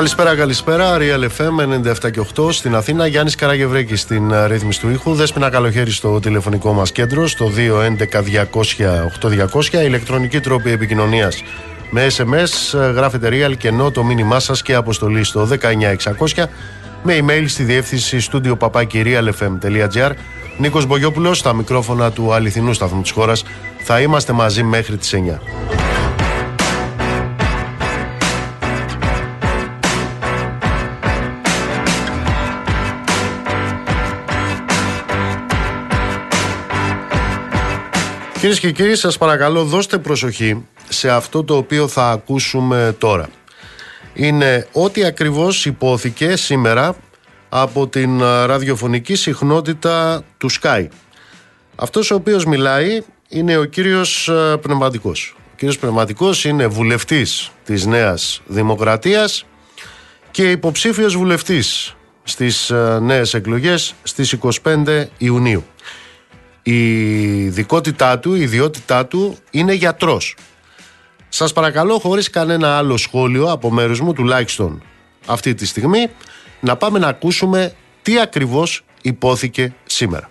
[0.00, 0.96] Καλησπέρα, καλησπέρα.
[0.98, 3.06] Real FM 97 και 8 στην Αθήνα.
[3.06, 5.14] Γιάννης Καραγευρέκη στην ε, ρύθμιση του ήχου.
[5.14, 7.50] Δέσπινα καλοχέρι στο τηλεφωνικό μας κέντρο στο
[9.52, 9.84] 211-200-8200.
[9.84, 11.42] Ηλεκτρονική τρόπη επικοινωνίας
[11.90, 12.78] με SMS.
[12.78, 15.48] Ε, γράφετε Real και ενώ το μήνυμά σας και αποστολή στο
[16.34, 16.44] 19600
[17.02, 20.10] με email στη διεύθυνση στούντιο παπάκυ.realfm.gr.
[20.58, 23.44] Νίκος Μπογιόπουλος στα μικρόφωνα του αληθινού σταθμού της χώρας.
[23.84, 25.40] Θα είμαστε μαζί μέχρι τις 9.
[38.40, 43.28] Κυρίες και κύριοι, σας παρακαλώ δώστε προσοχή σε αυτό το οποίο θα ακούσουμε τώρα.
[44.14, 46.96] Είναι ό,τι ακριβώς υπόθηκε σήμερα
[47.48, 50.86] από την ραδιοφωνική συχνότητα του Sky.
[51.76, 55.34] Αυτός ο οποίος μιλάει είναι ο κύριος ε, Πνευματικός.
[55.38, 59.44] Ο κύριος Πνευματικός είναι βουλευτής της Νέας Δημοκρατίας
[60.30, 65.64] και υποψήφιος βουλευτής στις ε, νέες εκλογές στις 25 Ιουνίου
[66.62, 66.82] η
[67.48, 70.36] δικότητά του, η ιδιότητά του είναι γιατρός.
[71.28, 74.82] Σας παρακαλώ χωρίς κανένα άλλο σχόλιο από μέρους μου τουλάχιστον
[75.26, 76.08] αυτή τη στιγμή
[76.60, 80.30] να πάμε να ακούσουμε τι ακριβώς υπόθηκε σήμερα.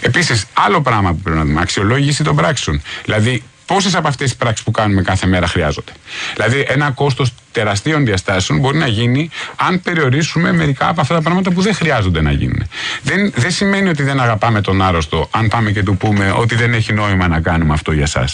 [0.00, 2.82] Επίσης άλλο πράγμα που πρέπει να δούμε, αξιολόγηση των πράξεων.
[3.04, 5.92] Δηλαδή πόσες από αυτές τις πράξεις που κάνουμε κάθε μέρα χρειάζονται.
[6.34, 11.50] Δηλαδή, ένα κόστος τεραστίων διαστάσεων μπορεί να γίνει αν περιορίσουμε μερικά από αυτά τα πράγματα
[11.50, 12.68] που δεν χρειάζονται να γίνουν.
[13.02, 16.72] Δεν, δεν σημαίνει ότι δεν αγαπάμε τον άρρωστο, αν πάμε και του πούμε ότι δεν
[16.72, 18.28] έχει νόημα να κάνουμε αυτό για εσά.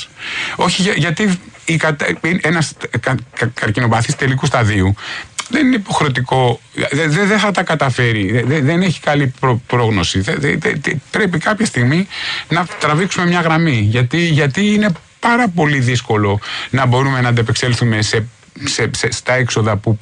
[0.57, 1.41] Όχι, γιατί
[2.41, 4.95] ένας κα, κα, καρκινοπαθής τελικού σταδίου
[5.51, 6.61] δεν είναι υποχρεωτικό,
[6.91, 9.35] δεν δε, θα τα καταφέρει, δεν έχει καλή
[9.67, 10.25] πρόγνωση.
[11.11, 12.09] πρέπει κάποια στιγμή
[12.49, 14.91] να τραβήξουμε μια γραμμή, γιατί, γιατί είναι
[15.21, 16.41] πάρα πολύ δύσκολο
[16.71, 18.27] να μπορούμε να αντεπεξέλθουμε σε
[18.65, 19.97] σε, σε, στα έξοδα που,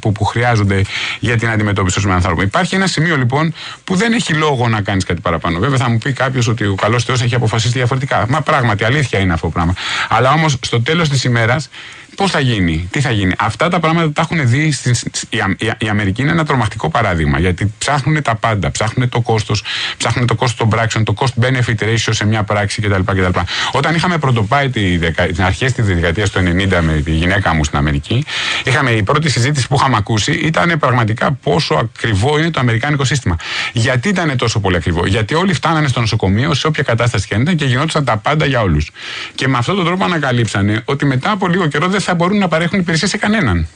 [0.00, 0.82] που, που χρειάζονται
[1.20, 2.44] για την αντιμετώπιση των ανθρώπων.
[2.44, 3.54] Υπάρχει ένα σημείο λοιπόν
[3.84, 5.58] που δεν έχει λόγο να κάνεις κάτι παραπάνω.
[5.58, 8.26] Βέβαια θα μου πει κάποιος ότι ο καλός Θεός έχει αποφασίσει διαφορετικά.
[8.28, 9.74] Μα πράγματι αλήθεια είναι αυτό το πράγμα.
[10.08, 11.68] Αλλά όμως στο τέλος της ημέρας
[12.16, 13.34] Πώς θα γίνει, τι θα γίνει.
[13.38, 14.72] Αυτά τα πράγματα τα έχουν δει.
[14.72, 14.94] Στην,
[15.28, 17.38] η, η, η, Αμερική είναι ένα τρομακτικό παράδειγμα.
[17.38, 18.70] Γιατί ψάχνουν τα πάντα.
[18.70, 19.62] Ψάχνουν το κόστος,
[19.96, 23.00] ψάχνουν το κόστος των πράξεων, το cost benefit ratio σε μια πράξη κτλ.
[23.04, 23.38] κτλ.
[23.72, 28.24] Όταν είχαμε πρωτοπάει τις αρχές της δεκαετίας του 90 με τη γυναίκα μου στην Αμερική,
[28.64, 33.36] είχαμε η πρώτη συζήτηση που είχαμε ακούσει ήταν πραγματικά πόσο ακριβό είναι το αμερικάνικο σύστημα.
[33.72, 37.40] Γιατί ήταν τόσο πολύ ακριβό; Γιατί όλοι φτάνανε στο νοσοκομείο σε όποια κατάσταση και αν
[37.40, 38.90] ήταν και γινόντουσαν τα πάντα για όλους.
[39.34, 42.48] Και με αυτόν τον τρόπο ανακαλύψανε ότι μετά από λίγο καιρό δεν θα μπορούν να
[42.48, 43.68] παρέχουν υπηρεσία σε κανέναν.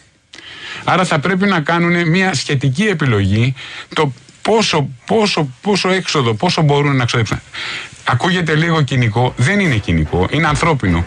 [0.85, 3.55] Άρα θα πρέπει να κάνουν μια σχετική επιλογή
[3.95, 7.41] το πόσο, πόσο, πόσο έξοδο, πόσο μπορούν να ξοδέψουν.
[8.05, 11.05] Ακούγεται λίγο κοινικό, δεν είναι κοινικό, είναι ανθρώπινο.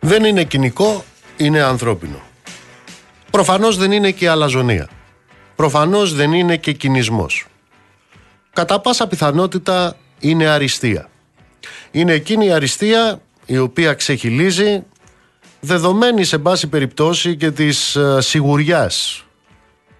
[0.00, 1.04] Δεν είναι κοινικό,
[1.36, 2.27] είναι ανθρώπινο.
[3.30, 4.88] Προφανώς δεν είναι και αλαζονία.
[5.56, 7.46] Προφανώς δεν είναι και κινησμός.
[8.52, 11.08] Κατά πάσα πιθανότητα είναι αριστεία.
[11.90, 14.82] Είναι εκείνη η αριστεία η οποία ξεχυλίζει
[15.60, 19.24] δεδομένη σε πάση περιπτώσει και της ε, σιγουριάς.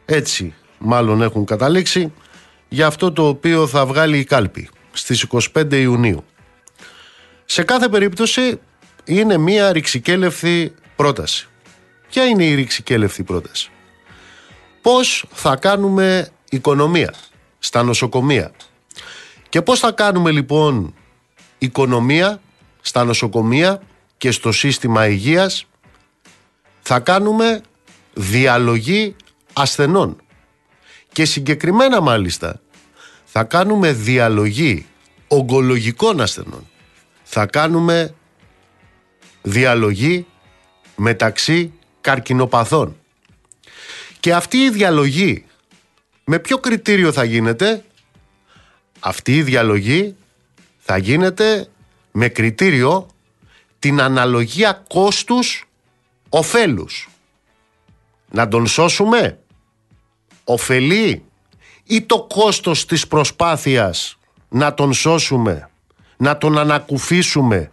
[0.05, 2.13] Έτσι μάλλον έχουν καταλήξει
[2.69, 6.25] για αυτό το οποίο θα βγάλει η κάλπη στις 25 Ιουνίου.
[7.45, 8.61] Σε κάθε περίπτωση
[9.05, 11.49] είναι μία ρηξικέλευθη πρόταση.
[12.09, 13.71] Ποια είναι η ρηξικέλευτη πρόταση;
[14.83, 17.15] Πώς θα κάνουμε οικονομία
[17.59, 18.53] στα νοσοκομεία;
[19.49, 20.95] Και πώς θα κάνουμε λοιπόν
[21.59, 22.41] οικονομία
[22.81, 23.83] στα νοσοκομεία
[24.17, 25.67] και στο σύστημα υγείας;
[26.81, 27.61] Θα κάνουμε
[28.15, 29.17] διαλογή
[29.53, 30.17] ασθενών.
[31.13, 32.61] Και συγκεκριμένα μάλιστα
[33.25, 34.87] θα κάνουμε διαλογή
[35.29, 36.67] ογκολογικών ασθενών.
[37.23, 38.15] Θα κάνουμε
[39.43, 40.27] διαλογή
[40.97, 41.73] μεταξύ
[42.09, 42.97] καρκινοπαθών.
[44.21, 45.45] Και αυτή η διαλογή
[46.25, 47.85] με ποιο κριτήριο θα γίνεται;
[49.01, 50.17] Αυτή η διαλογή
[50.79, 51.69] θα γίνεται
[52.13, 53.07] με κριτήριο
[53.79, 55.69] την αναλογία κόστους
[56.29, 57.09] οφέλους.
[58.31, 59.39] Να τον σώσουμε;
[60.45, 61.25] Ωφελεί
[61.85, 64.19] ή το κόστος της προσπάθειας
[64.49, 65.71] να τον σώσουμε,
[66.17, 67.71] να τον ανακουφίσουμε;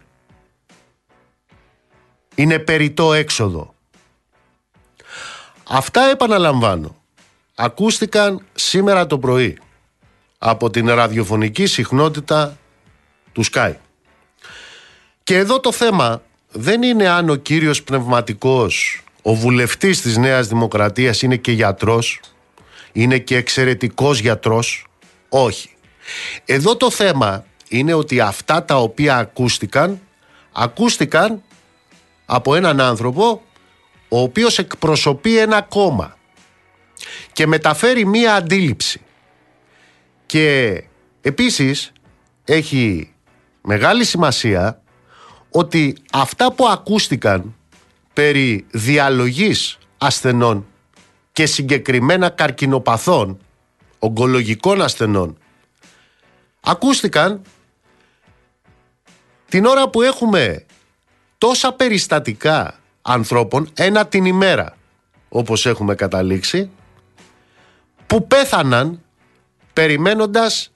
[2.34, 3.75] Είναι περιττό έξοδο.
[5.68, 6.96] Αυτά επαναλαμβάνω.
[7.54, 9.58] Ακούστηκαν σήμερα το πρωί
[10.38, 12.58] από την ραδιοφωνική συχνότητα
[13.32, 13.72] του Sky.
[15.22, 21.22] Και εδώ το θέμα δεν είναι αν ο κύριος πνευματικός, ο βουλευτής της Νέας Δημοκρατίας
[21.22, 22.20] είναι και γιατρός,
[22.92, 24.86] είναι και εξαιρετικός γιατρός.
[25.28, 25.70] Όχι.
[26.44, 30.00] Εδώ το θέμα είναι ότι αυτά τα οποία ακούστηκαν,
[30.52, 31.42] ακούστηκαν
[32.26, 33.42] από έναν άνθρωπο
[34.08, 36.16] ο οποίος εκπροσωπεί ένα κόμμα
[37.32, 39.00] και μεταφέρει μία αντίληψη.
[40.26, 40.82] Και
[41.20, 41.92] επίσης
[42.44, 43.12] έχει
[43.62, 44.82] μεγάλη σημασία
[45.50, 47.54] ότι αυτά που ακούστηκαν
[48.12, 50.66] περί διαλογής ασθενών
[51.32, 53.38] και συγκεκριμένα καρκινοπαθών,
[53.98, 55.38] ογκολογικών ασθενών,
[56.60, 57.42] ακούστηκαν
[59.48, 60.66] την ώρα που έχουμε
[61.38, 64.76] τόσα περιστατικά ανθρώπων, ένα την ημέρα,
[65.28, 66.70] όπως έχουμε καταλήξει,
[68.06, 69.02] που πέθαναν
[69.72, 70.72] περιμένοντας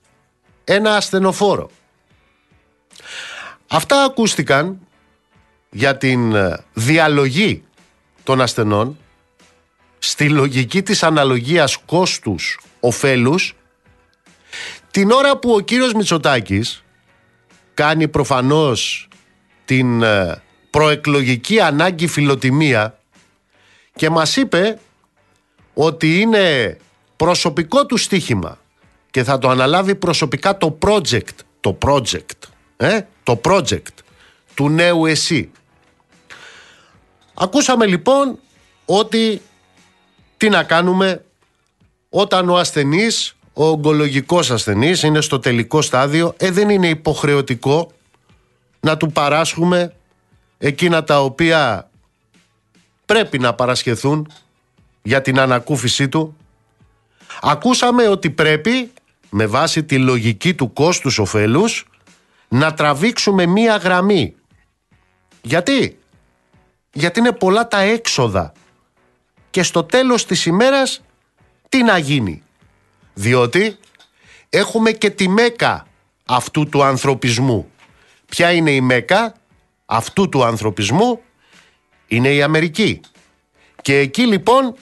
[0.64, 1.70] ένα ασθενοφόρο.
[3.66, 4.78] Αυτά ακούστηκαν
[5.70, 7.64] για την ε, διαλογή
[8.22, 8.98] των ασθενών
[9.98, 13.54] στη λογική της αναλογίας κόστους οφέλους
[14.90, 16.84] την ώρα που ο κύριος Μητσοτάκης
[17.74, 19.08] κάνει προφανώς
[19.64, 22.98] την ε, προεκλογική ανάγκη φιλοτιμία
[23.94, 24.78] και μας είπε
[25.74, 26.76] ότι είναι
[27.16, 28.58] προσωπικό του στίχημα
[29.10, 33.94] και θα το αναλάβει προσωπικά το project, το project, ε, το project
[34.54, 35.50] του νέου εσύ.
[37.34, 38.38] Ακούσαμε λοιπόν
[38.84, 39.42] ότι
[40.36, 41.24] τι να κάνουμε
[42.08, 47.90] όταν ο ασθενής, ο ογκολογικός ασθενής είναι στο τελικό στάδιο, ε, δεν είναι υποχρεωτικό
[48.80, 49.94] να του παράσχουμε
[50.62, 51.90] εκείνα τα οποία
[53.06, 54.32] πρέπει να παρασχεθούν
[55.02, 56.36] για την ανακούφιση του.
[57.40, 58.92] Ακούσαμε ότι πρέπει
[59.30, 61.88] με βάση τη λογική του κόστους ωφέλους
[62.48, 64.34] να τραβήξουμε μία γραμμή.
[65.42, 65.98] Γιατί;
[66.92, 68.52] Γιατί είναι πολλά τα έξοδα
[69.50, 71.02] και στο τέλος της ημέρας
[71.68, 72.42] τι να γίνει;
[73.14, 73.78] Διότι
[74.50, 75.86] έχουμε και τη μέκα
[76.24, 77.70] αυτού του ανθρωπισμού.
[78.26, 79.34] Ποια είναι η μέκα;
[79.90, 81.20] Αυτού του ανθρωπισμού
[82.06, 83.00] είναι η Αμερική.
[83.82, 84.74] Και εκεί λοιπόν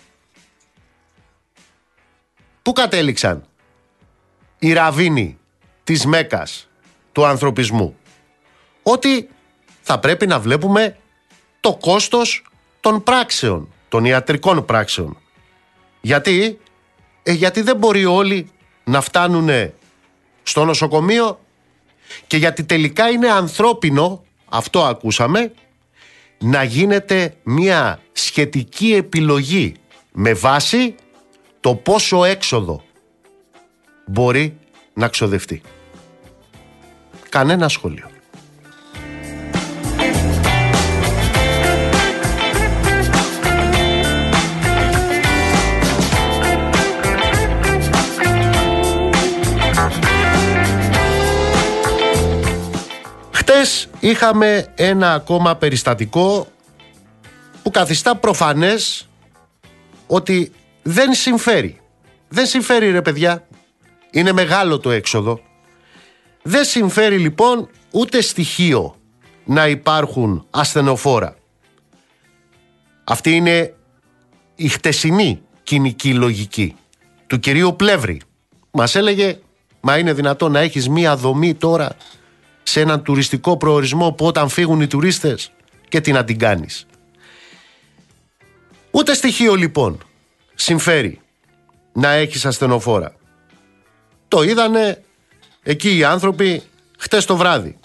[2.63, 3.47] πού κατέληξαν
[4.59, 5.39] οι ραβίνοι
[5.85, 6.69] της Μέκας
[7.13, 7.97] του ανθρωπισμού;
[8.83, 9.29] Ότι
[9.83, 10.97] θα πρέπει να βλέπουμε
[11.61, 12.45] το κόστος
[12.81, 15.17] των πράξεων, των ιατρικών πράξεων.
[16.01, 16.61] Γιατί,
[17.23, 18.51] ε, γιατί δεν μπορεί όλοι
[18.85, 19.73] να φτάνουν
[20.43, 21.41] στο νοσοκομείο
[22.27, 25.53] και γιατί τελικά είναι ανθρώπινο, αυτό ακούσαμε,
[26.39, 29.75] να γίνεται μια σχετική επιλογή
[30.13, 30.95] με βάση
[31.61, 32.83] το πόσο έξοδο
[34.07, 34.59] μπορεί
[34.95, 35.63] να ξοδευτεί.
[37.29, 38.11] Κανένα σχόλιο.
[54.01, 56.47] Είχαμε ένα ακόμα περιστατικό
[57.63, 59.09] που καθιστά προφανές
[60.07, 60.53] ότι
[60.83, 61.81] δεν συμφέρει.
[62.29, 63.47] Δεν συμφέρει ρε παιδιά.
[64.11, 65.41] Είναι μεγάλο το έξοδο.
[66.43, 68.97] Δεν συμφέρει λοιπόν ούτε στοιχείο
[69.45, 71.37] να υπάρχουν ασθενοφόρα.
[73.05, 73.75] Αυτή είναι
[74.55, 76.77] η χτεσινή κοινική λογική
[77.27, 78.21] του κυρίου Πλεύρη.
[78.71, 79.39] Μας έλεγε,
[79.81, 81.97] μα είναι δυνατό να έχεις μία δομή τώρα
[82.69, 85.53] σε έναν τουριστικό προορισμό που όταν φύγουν οι τουρίστες
[85.89, 86.87] και τι να την κάνεις.
[88.91, 89.99] Ούτε στοιχείο λοιπόν
[90.55, 91.21] συμφέρει
[91.93, 93.15] να έχεις ασθενοφόρα.
[94.29, 95.03] Το είδανε
[95.63, 96.63] εκεί οι άνθρωποι
[96.99, 97.79] χτες το βράδυ.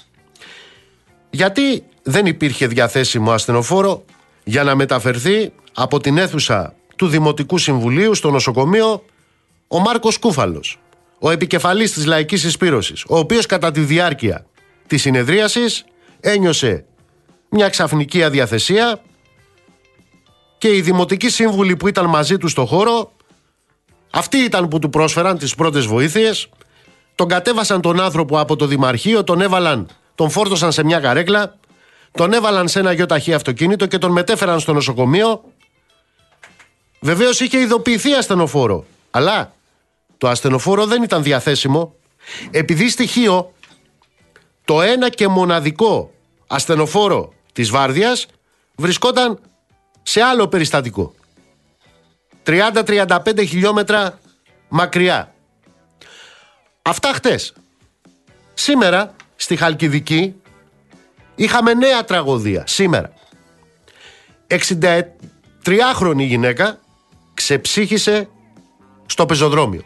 [1.29, 4.05] Γιατί δεν υπήρχε διαθέσιμο ασθενοφόρο
[4.43, 9.05] για να μεταφερθεί από την αίθουσα του Δημοτικού Συμβουλίου στο νοσοκομείο
[9.67, 10.79] ο Μάρκος Κούφαλος,
[11.19, 14.45] ο επικεφαλής της Λαϊκής Εισπύρωσης, ο οποίος κατά τη διάρκεια
[14.93, 15.85] της συνεδρίασης
[16.19, 16.85] ένιωσε
[17.49, 19.01] μια ξαφνική αδιαθεσία
[20.57, 23.11] και οι δημοτικοί σύμβουλοι που ήταν μαζί του στο χώρο
[24.11, 26.49] αυτοί ήταν που του πρόσφεραν τις πρώτες βοήθειες
[27.15, 31.57] τον κατέβασαν τον άνθρωπο από το Δημαρχείο, τον έβαλαν, τον φόρτωσαν σε μια καρέκλα,
[32.11, 35.43] τον έβαλαν σε ένα γιοταχή αυτοκίνητο και τον μετέφεραν στο νοσοκομείο.
[36.99, 39.53] Βεβαίως είχε ειδοποιηθεί ασθενοφόρο, αλλά
[40.17, 41.95] το ασθενοφόρο δεν ήταν διαθέσιμο
[42.51, 43.53] επειδή στοιχείο
[44.65, 46.11] το ένα και μοναδικό
[46.47, 48.25] ασθενοφόρο της Βάρδιας
[48.75, 49.39] βρισκόταν
[50.03, 51.13] σε άλλο περιστατικό.
[52.45, 54.19] 30-35 χιλιόμετρα
[54.67, 55.33] μακριά.
[56.81, 57.53] Αυτά χτες.
[58.53, 60.35] Σήμερα στη Χαλκιδική
[61.35, 62.63] είχαμε νέα τραγωδία.
[62.67, 63.13] Σήμερα.
[64.47, 66.79] 63χρονη γυναίκα
[67.33, 68.29] ξεψύχησε
[69.05, 69.83] στο πεζοδρόμιο.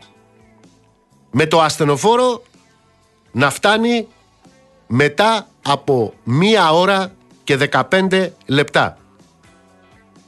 [1.31, 2.43] Με το ασθενοφόρο
[3.31, 4.07] να φτάνει
[4.87, 7.11] μετά από μία ώρα
[7.43, 8.97] και 15 λεπτά.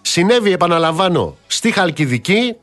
[0.02, 2.56] Συνέβη, επαναλαμβάνω, στη Χαλκιδική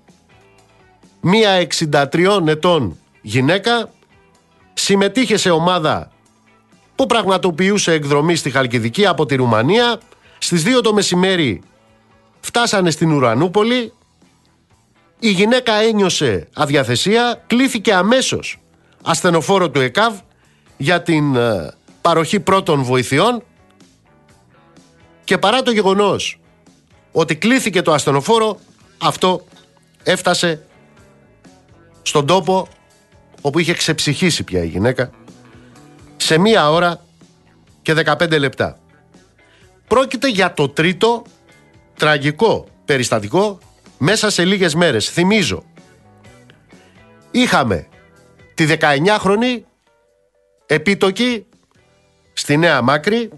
[1.20, 3.90] μία 63 ετών γυναίκα
[4.74, 6.10] συμμετείχε σε ομάδα
[6.94, 10.00] που πραγματοποιούσε εκδρομή στη Χαλκιδική από τη Ρουμανία.
[10.38, 11.62] Στις 2 το μεσημέρι
[12.40, 13.92] φτάσανε στην Ουρανούπολη.
[15.18, 18.60] Η γυναίκα ένιωσε αδιαθεσία, κλήθηκε αμέσως
[19.02, 20.14] ασθενοφόρο του ΕΚΑΒ
[20.76, 21.72] για την ε,
[22.06, 23.42] παροχή πρώτων βοηθειών
[25.24, 26.40] και παρά το γεγονός
[27.12, 28.58] ότι κλήθηκε το ασθενοφόρο,
[28.98, 29.44] αυτό
[30.02, 30.66] έφτασε
[32.02, 32.68] στον τόπο
[33.40, 35.10] όπου είχε ξεψυχήσει πια η γυναίκα
[36.16, 37.04] σε μία ώρα
[37.82, 38.78] και 15 λεπτά.
[39.86, 41.22] Πρόκειται για το τρίτο
[41.94, 43.58] τραγικό περιστατικό
[43.98, 45.10] μέσα σε λίγες μέρες.
[45.10, 45.64] Θυμίζω,
[47.30, 47.88] είχαμε
[48.54, 49.60] τη 19χρονη
[50.66, 51.46] επίτοκη
[52.38, 53.30] στη Νέα Μάκρη,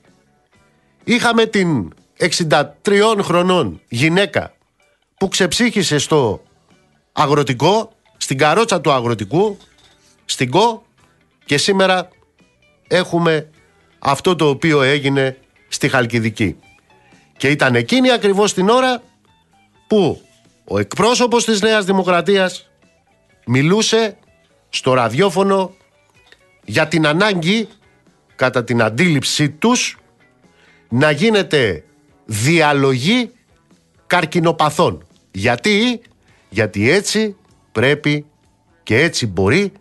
[1.05, 4.53] είχαμε την 63 χρονών γυναίκα
[5.17, 6.43] που ξεψύχησε στο
[7.13, 9.57] αγροτικό, στην καρότσα του αγροτικού,
[10.25, 10.83] στην ΚΟ
[11.45, 12.09] και σήμερα
[12.89, 13.51] έχουμε
[13.99, 15.39] αυτό το οποίο έγινε
[15.69, 16.57] στη Χαλκιδική.
[17.37, 19.03] Και ήταν εκείνη ακριβώς την ώρα
[19.87, 20.23] που
[20.65, 22.71] ο εκπρόσωπος της Νέας Δημοκρατίας
[23.47, 24.17] μιλούσε
[24.69, 25.75] στο ραδιόφωνο
[26.65, 27.69] για την ανάγκη
[28.39, 29.99] κατά την αντίληψή τους
[30.89, 31.85] να γίνεται
[32.25, 33.31] διαλογή
[34.07, 35.07] καρκινοπαθών.
[35.31, 36.01] Γιατί,
[36.49, 37.37] γιατί έτσι
[37.73, 38.27] πρέπει
[38.83, 39.73] και έτσι μπορεί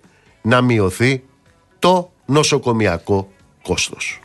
[0.42, 1.24] να μειωθεί
[1.80, 4.20] το νοσοκομιακό κόστος.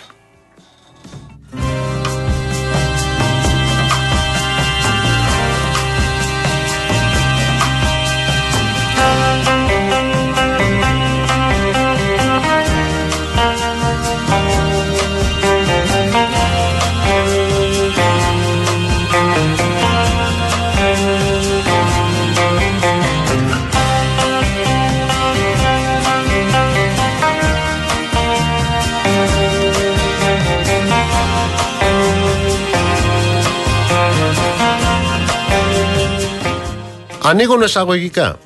[37.25, 38.38] Ανοίγουν εισαγωγικά.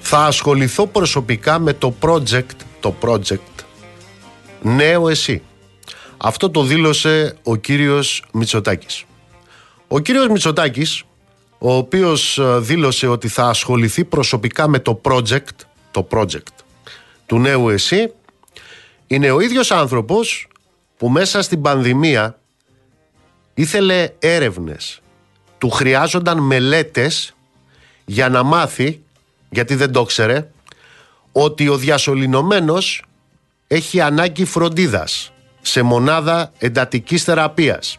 [0.00, 3.64] Θα ασχοληθώ προσωπικά με το project, το project
[4.62, 5.42] Νέο Εσύ.
[6.16, 9.04] Αυτό το δήλωσε ο κύριος Μητσοτάκης.
[9.88, 11.02] Ο κύριος Μητσοτάκης,
[11.58, 15.56] ο οποίος ε, δήλωσε ότι θα ασχοληθεί προσωπικά με το project,
[15.90, 16.64] το project
[17.26, 18.12] του Νέου Εσύ,
[19.06, 20.48] είναι ο ίδιος άνθρωπος
[20.96, 22.38] που μέσα στην πανδημία
[23.54, 25.00] ήθελε έρευνες,
[25.58, 27.35] του χρειάζονταν μελέτες
[28.06, 29.02] για να μάθει,
[29.50, 30.50] γιατί δεν το ξέρε,
[31.32, 33.04] ότι ο διασωληνωμένος
[33.66, 37.98] έχει ανάγκη φροντίδας σε μονάδα εντατικής θεραπείας.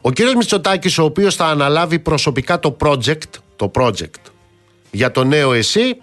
[0.00, 4.30] Ο κύριος Μητσοτάκης, ο οποίος θα αναλάβει προσωπικά το project, το project
[4.90, 6.00] για το νέο εσύ,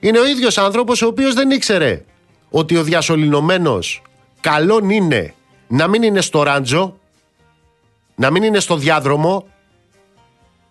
[0.00, 2.04] είναι ο ίδιος άνθρωπος ο οποίος δεν ήξερε
[2.50, 4.02] ότι ο διασωληνωμένος
[4.40, 5.34] καλόν είναι
[5.68, 6.98] να μην είναι στο ράντζο,
[8.14, 9.46] να μην είναι στο διάδρομο,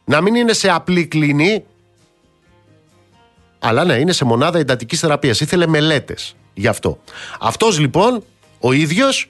[0.05, 1.63] να μην είναι σε απλή κλίνη,
[3.59, 5.39] αλλά να είναι σε μονάδα εντατικής θεραπείας.
[5.39, 6.99] Ήθελε μελέτες γι' αυτό.
[7.39, 8.23] Αυτός λοιπόν,
[8.59, 9.27] ο ίδιος,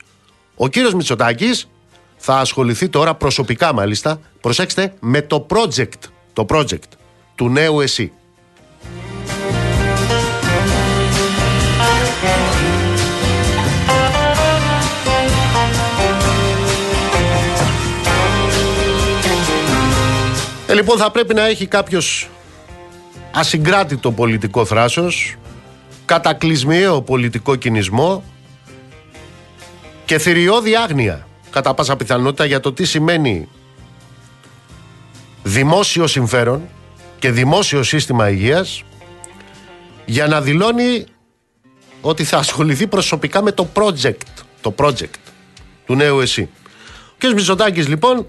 [0.56, 1.68] ο κύριος Μητσοτάκης,
[2.18, 6.90] θα ασχοληθεί τώρα προσωπικά μάλιστα, προσέξτε, με το project, το project
[7.36, 8.12] του νέου εσύ.
[20.68, 22.30] Ε, λοιπόν θα πρέπει να έχει κάποιος
[23.32, 25.36] ασυγκράτητο πολιτικό θράσος,
[26.06, 28.24] κατακλυσμιαίο πολιτικό κινησμό
[30.06, 33.48] και θηριώδη άγνοια κατά πάσα πιθανότητα για το τι σημαίνει
[35.44, 36.62] δημόσιο συμφέρον
[37.20, 38.84] και δημόσιο σύστημα υγείας
[40.06, 41.06] για να δηλώνει
[42.02, 45.20] ότι θα ασχοληθεί προσωπικά με το project, το project
[45.86, 46.50] του νέου ΕΣΥ.
[47.12, 47.34] Ο κ.
[47.34, 48.28] Μητσοτάκης λοιπόν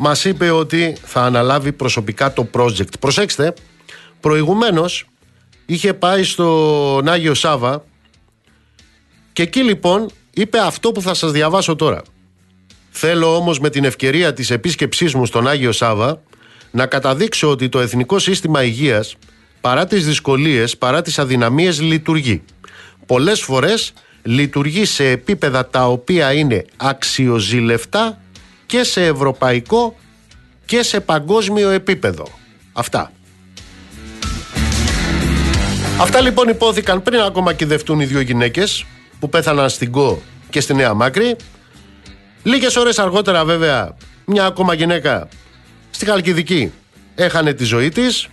[0.00, 2.98] Μας είπε ότι θα αναλάβει προσωπικά το project.
[3.00, 3.54] Προσέξτε,
[4.20, 5.06] προηγουμένως
[5.66, 7.84] είχε πάει στον Άγιο Σάβα
[9.32, 12.02] και εκεί λοιπόν είπε αυτό που θα σας διαβάσω τώρα.
[12.90, 16.22] Θέλω όμως με την ευκαιρία της επίσκεψής μου στον Άγιο Σάβα
[16.70, 19.16] να καταδείξω ότι το Εθνικό Σύστημα Υγείας
[19.60, 22.42] παρά τις δυσκολίες, παρά τις αδυναμίες λειτουργεί.
[23.06, 28.20] Πολλές φορές λειτουργεί σε επίπεδα τα οποία είναι αξιοζήλευτα
[28.68, 29.96] και σε ευρωπαϊκό
[30.64, 32.28] και σε παγκόσμιο επίπεδο.
[32.72, 33.12] Αυτά.
[36.00, 38.84] Αυτά λοιπόν υπόθηκαν πριν ακόμα κυδευτούν οι δύο γυναίκες
[39.18, 41.36] που πέθαναν στην ΚΟ και στη Νέα Μάκρη.
[42.42, 45.28] Λίγες ώρες αργότερα βέβαια μια ακόμα γυναίκα
[45.90, 46.72] στη Χαλκιδική
[47.14, 48.28] έχανε τη ζωή της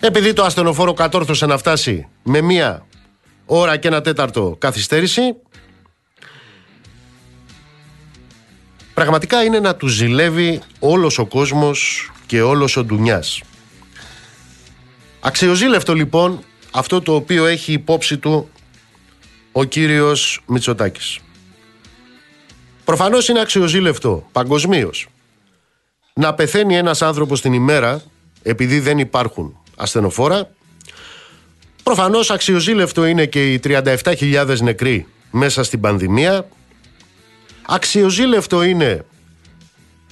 [0.00, 2.86] επειδή το ασθενοφόρο κατόρθωσε να φτάσει με μία
[3.46, 5.22] ώρα και ένα τέταρτο καθυστέρηση
[9.02, 13.40] πραγματικά είναι να τους ζηλεύει όλος ο κόσμος και όλος ο ντουνιάς.
[15.20, 18.50] Αξιοζήλευτο λοιπόν αυτό το οποίο έχει υπόψη του
[19.52, 21.18] ο κύριος Μητσοτάκης.
[22.84, 25.08] Προφανώς είναι αξιοζήλευτο παγκοσμίως
[26.14, 28.02] να πεθαίνει ένας άνθρωπος την ημέρα
[28.42, 30.50] επειδή δεν υπάρχουν ασθενοφόρα.
[31.82, 36.48] Προφανώς αξιοζήλευτο είναι και οι 37.000 νεκροί μέσα στην πανδημία.
[37.66, 39.04] Αξιοζήλευτο είναι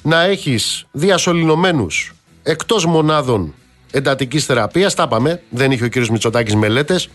[0.03, 3.55] να έχεις διασωληνωμένους εκτός μονάδων
[3.91, 7.09] εντατικής θεραπείας, τα είπαμε, δεν είχε ο κύριος Μητσοτάκης μελέτες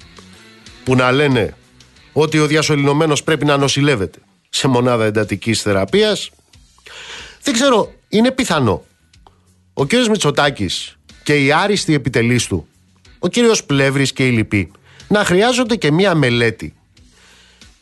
[0.84, 1.56] που να λένε
[2.14, 6.30] ότι ο διασωληνωμένος πρέπει να νοσηλεύεται σε μονάδα εντατικής θεραπείας.
[7.42, 8.84] Δεν ξέρω, είναι πιθανό.
[9.74, 12.68] Ο κύριος Μητσοτάκης και οι άριστοι επιτελείς του,
[13.20, 14.72] ο κύριος Πλεύρης και οι λοιποί,
[15.08, 16.74] να χρειάζονται και μία μελέτη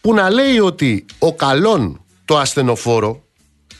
[0.01, 2.02] που να λέει ότι ο καλόν
[2.33, 3.23] το ασθενοφόρο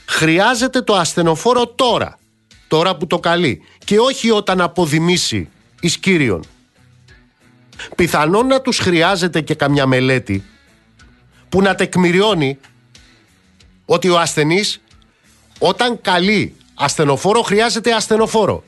[0.06, 2.20] χρειάζεται το ασθενοφόρο τώρα,
[2.68, 6.44] τώρα που το καλεί και όχι όταν αποδημήσει εις Κύριον.
[7.96, 10.44] Πιθανόν να τους χρειάζεται και καμιά μελέτη
[11.50, 12.60] που να τεκμηριώνει
[13.86, 14.82] ότι ο ασθενής
[15.60, 18.64] όταν καλεί ασθενοφόρο χρειάζεται ασθενοφόρο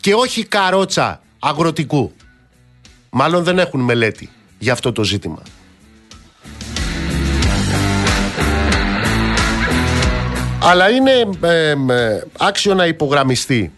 [0.00, 2.12] και όχι καρότσα αγροτικού.
[3.10, 5.42] Μάλλον δεν έχουν μελέτη για αυτό το ζήτημα.
[10.62, 13.72] Αλλά είναι ε, ε, άξιο να υπογραμμιστεί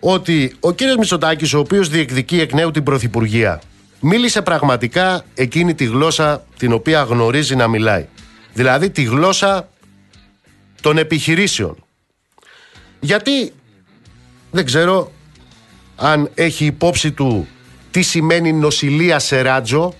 [0.00, 3.60] ότι ο κύριος Μητσοτάκης, ο οποίος διεκδικεί εκ νέου την Πρωθυπουργία,
[4.00, 8.06] μίλησε πραγματικά εκείνη τη γλώσσα την οποία γνωρίζει να μιλάει.
[8.52, 9.68] Δηλαδή τη γλώσσα
[10.80, 11.84] των επιχειρήσεων.
[13.00, 13.52] Γιατί
[14.50, 15.12] δεν ξέρω
[15.96, 17.48] αν έχει υπόψη του
[17.90, 19.94] τι σημαίνει νοσηλεία σε ράτζο,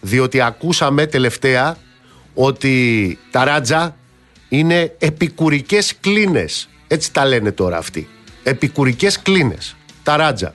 [0.00, 1.76] διότι ακούσαμε τελευταία
[2.34, 3.96] ότι τα ράτζα
[4.48, 6.68] είναι επικουρικές κλίνες.
[6.86, 8.08] Έτσι τα λένε τώρα αυτοί.
[8.42, 9.76] Επικουρικές κλίνες.
[10.02, 10.54] Τα ράτζα.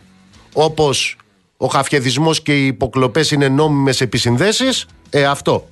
[0.53, 1.17] Όπως
[1.57, 5.67] ο χαφιεδισμός και οι υποκλοπές είναι νόμιμες επισυνδέσεις, ε αυτό.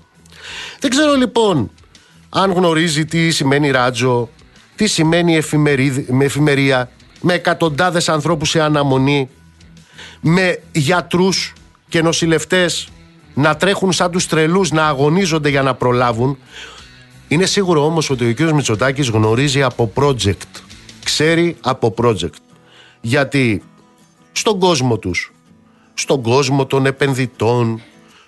[0.79, 1.71] Δεν ξέρω λοιπόν
[2.29, 4.29] αν γνωρίζει τι σημαίνει ράτζο,
[4.75, 5.36] τι σημαίνει
[6.19, 9.29] εφημερία, με εκατοντάδες ανθρώπους σε αναμονή,
[10.21, 11.53] με γιατρούς
[11.89, 12.89] και νοσηλευτές
[13.34, 16.38] να τρέχουν σαν τους τρελούς, να αγωνίζονται για να προλάβουν.
[17.31, 18.39] Είναι σίγουρο όμως ότι ο κ.
[18.39, 20.61] Μητσοτάκης γνωρίζει από project.
[21.03, 22.39] Ξέρει από project.
[23.01, 23.63] Γιατί
[24.31, 25.33] στον κόσμο τους,
[25.93, 27.81] στον κόσμο των επενδυτών,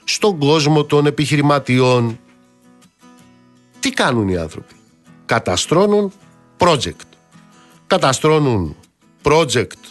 [0.04, 2.20] στον κόσμο των επιχειρηματιών,
[3.80, 4.74] τι κάνουν οι άνθρωποι.
[5.26, 6.12] Καταστρώνουν
[6.58, 7.08] project.
[7.88, 8.76] Καταστρώνουν
[9.24, 9.82] project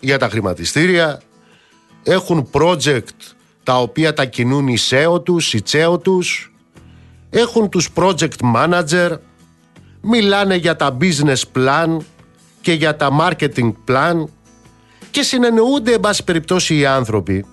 [0.00, 1.22] για τα χρηματιστήρια,
[2.02, 6.51] έχουν project τα οποία τα κινούν οι SEO τους, οι CEO τους,
[7.32, 9.10] έχουν τους project manager,
[10.00, 11.96] μιλάνε για τα business plan
[12.60, 14.24] και για τα marketing plan
[15.10, 17.46] και συνεννοούνται εν πάση περιπτώσει οι άνθρωποι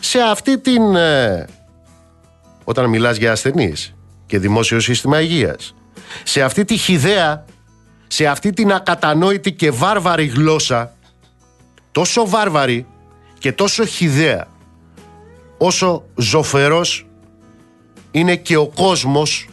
[0.00, 0.94] σε αυτή την...
[0.94, 1.46] Ε,
[2.64, 3.94] όταν μιλάς για ασθενείς
[4.26, 5.74] και δημόσιο σύστημα υγείας,
[6.22, 7.44] σε αυτή τη χιδέα
[8.08, 10.92] σε αυτή την ακατανόητη και βάρβαρη γλώσσα
[11.92, 12.86] τόσο βάρβαρη
[13.38, 14.46] και τόσο χιδέα
[15.58, 17.07] όσο ζωφερός
[18.10, 19.48] είναι και ο κόσμος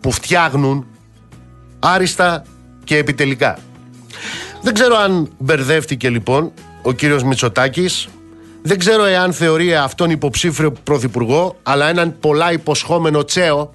[0.00, 0.86] που φτιάχνουν
[1.78, 2.44] άριστα
[2.84, 3.58] και επιτελικά.
[4.62, 6.52] Δεν ξέρω αν μπερδεύτηκε λοιπόν
[6.82, 8.08] ο κύριος Μητσοτάκης
[8.62, 13.74] δεν ξέρω εάν θεωρεί αυτόν υποψήφιο πρωθυπουργό αλλά έναν πολλά υποσχόμενο τσέο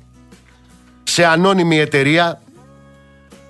[1.03, 2.41] σε ανώνυμη εταιρεία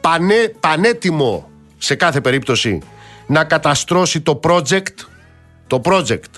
[0.02, 2.82] πανέ, πανέτοιμο σε κάθε περίπτωση
[3.28, 4.96] να καταστρώσει το project
[5.68, 6.32] το project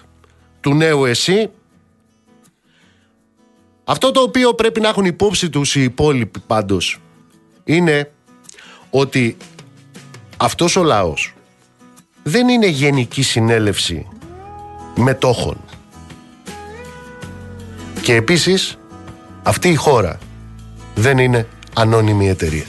[0.61, 1.49] του νέου ΕΣΥ
[3.85, 6.99] αυτό το οποίο πρέπει να έχουν υπόψη τους οι υπόλοιποι πάντως
[7.63, 8.11] είναι
[8.89, 9.37] ότι
[10.37, 11.33] αυτός ο λαός
[12.23, 14.07] δεν είναι γενική συνέλευση
[14.95, 15.57] μετόχων.
[18.01, 18.77] Και επίσης
[19.43, 20.19] αυτή η χώρα
[20.95, 22.65] δεν είναι ανώνυμη εταιρεία.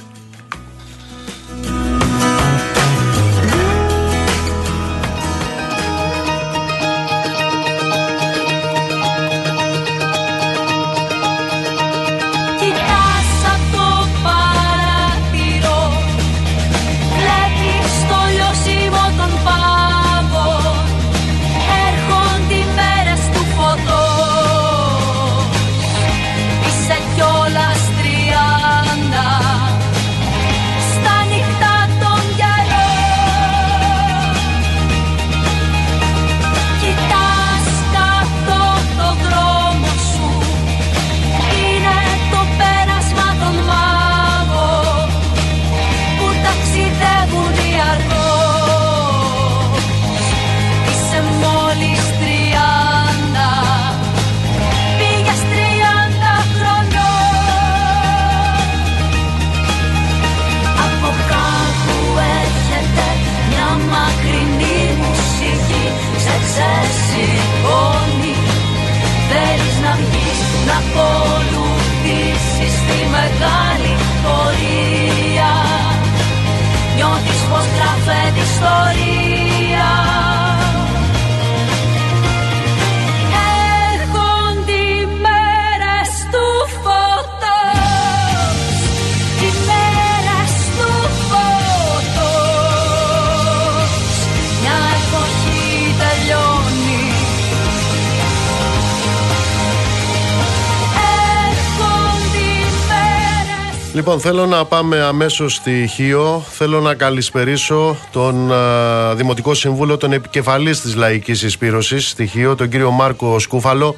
[104.17, 106.45] Λοιπόν, θέλω να πάμε αμέσως στη Χίο.
[106.51, 112.69] Θέλω να καλησπερίσω τον α, Δημοτικό Συμβούλο, τον επικεφαλής της Λαϊκής Εισπύρωσης στη Χίο, τον
[112.69, 113.97] κύριο Μάρκο Σκούφαλο,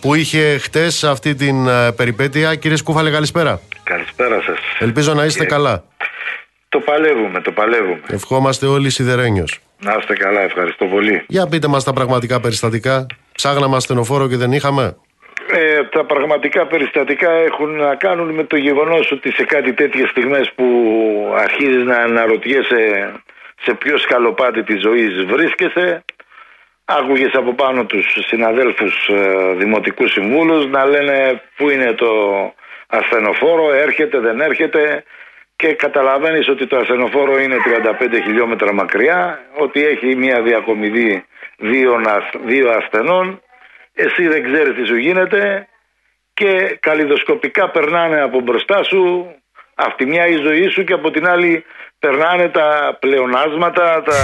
[0.00, 2.54] που είχε χτες αυτή την α, περιπέτεια.
[2.54, 3.60] Κύριε Σκούφαλε, καλησπέρα.
[3.82, 4.58] Καλησπέρα σας.
[4.78, 5.84] Ελπίζω να είστε Και- καλά.
[6.68, 8.00] Το παλεύουμε, το παλεύουμε.
[8.06, 9.58] Ευχόμαστε όλοι σιδερένιος.
[9.80, 11.24] Να είστε καλά, ευχαριστώ πολύ.
[11.28, 13.06] Για πείτε μας τα πραγματικά περιστατικά.
[13.32, 14.96] Ψάγναμε ασθενοφόρο και δεν είχαμε.
[15.52, 20.52] Ε, τα πραγματικά περιστατικά έχουν να κάνουν με το γεγονός ότι σε κάτι τέτοιες στιγμές
[20.54, 20.64] που
[21.36, 23.12] αρχίζεις να αναρωτιέσαι
[23.60, 26.04] σε ποιο σκαλοπάτι της ζωής βρίσκεσαι
[26.84, 32.08] άκουγες από πάνω τους συναδέλφους ε, δημοτικούς συμβούλους να λένε πού είναι το
[32.86, 35.04] ασθενοφόρο, έρχεται, δεν έρχεται
[35.56, 37.56] και καταλαβαίνεις ότι το ασθενοφόρο είναι
[38.00, 41.24] 35 χιλιόμετρα μακριά, ότι έχει μια διακομιδή
[41.56, 43.42] δύο, ασ- δύο ασθενών,
[44.00, 45.68] εσύ δεν ξέρεις τι σου γίνεται
[46.34, 49.34] και καλλιδοσκοπικά περνάνε από μπροστά σου
[49.74, 51.64] από τη μια η ζωή σου και από την άλλη
[51.98, 54.20] περνάνε τα πλεονάσματα, τα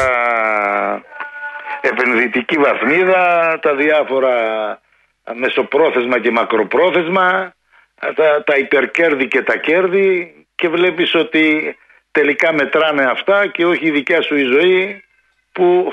[1.81, 4.35] επενδυτική βαθμίδα, τα διάφορα
[5.35, 7.55] μεσοπρόθεσμα και μακροπρόθεσμα,
[8.15, 11.77] τα, τα υπερκέρδη και τα κέρδη και βλέπεις ότι
[12.11, 15.05] τελικά μετράνε αυτά και όχι η δικιά σου η ζωή
[15.53, 15.93] που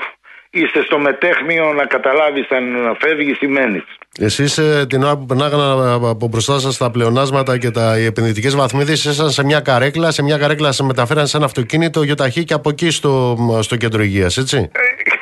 [0.52, 3.84] είστε στο μετέχμιο να καταλάβεις αν φεύγεις ή μένεις.
[4.18, 5.62] Εσείς ε, την ώρα που περνάγανε
[6.08, 10.22] από μπροστά σας τα πλεονάσματα και τα, οι επενδυτικές βαθμίδες ήσασταν σε μια καρέκλα, σε
[10.22, 14.36] μια καρέκλα σε μεταφέραν σε ένα αυτοκίνητο γιοταχή και από εκεί στο, στο κέντρο υγείας,
[14.36, 14.70] έτσι;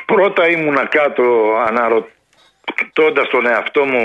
[0.05, 1.23] Πρώτα ήμουνα κάτω
[1.67, 4.03] αναρωτώντας τον εαυτό μου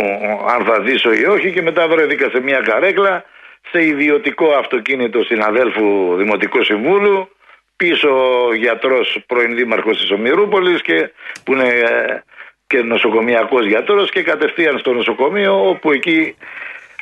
[0.55, 3.25] αν θα ζήσω ή όχι και μετά βρέθηκα σε μια καρέκλα
[3.71, 7.29] σε ιδιωτικό αυτοκίνητο συναδέλφου Δημοτικού Συμβούλου
[7.77, 8.09] πίσω
[8.47, 11.11] ο γιατρός πρώην δήμαρχος της Ομηρούπολης και,
[11.45, 12.23] που είναι ε,
[12.67, 16.37] και νοσοκομιακός γιατρός και κατευθείαν στο νοσοκομείο όπου εκεί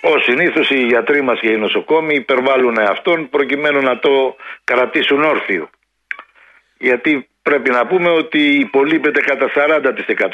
[0.06, 5.70] Ω συνήθως οι γιατροί μας και οι νοσοκόμοι υπερβάλλουν αυτόν προκειμένου να το κρατήσουν όρθιο.
[6.78, 9.50] Γιατί πρέπει να πούμε ότι υπολείπεται κατά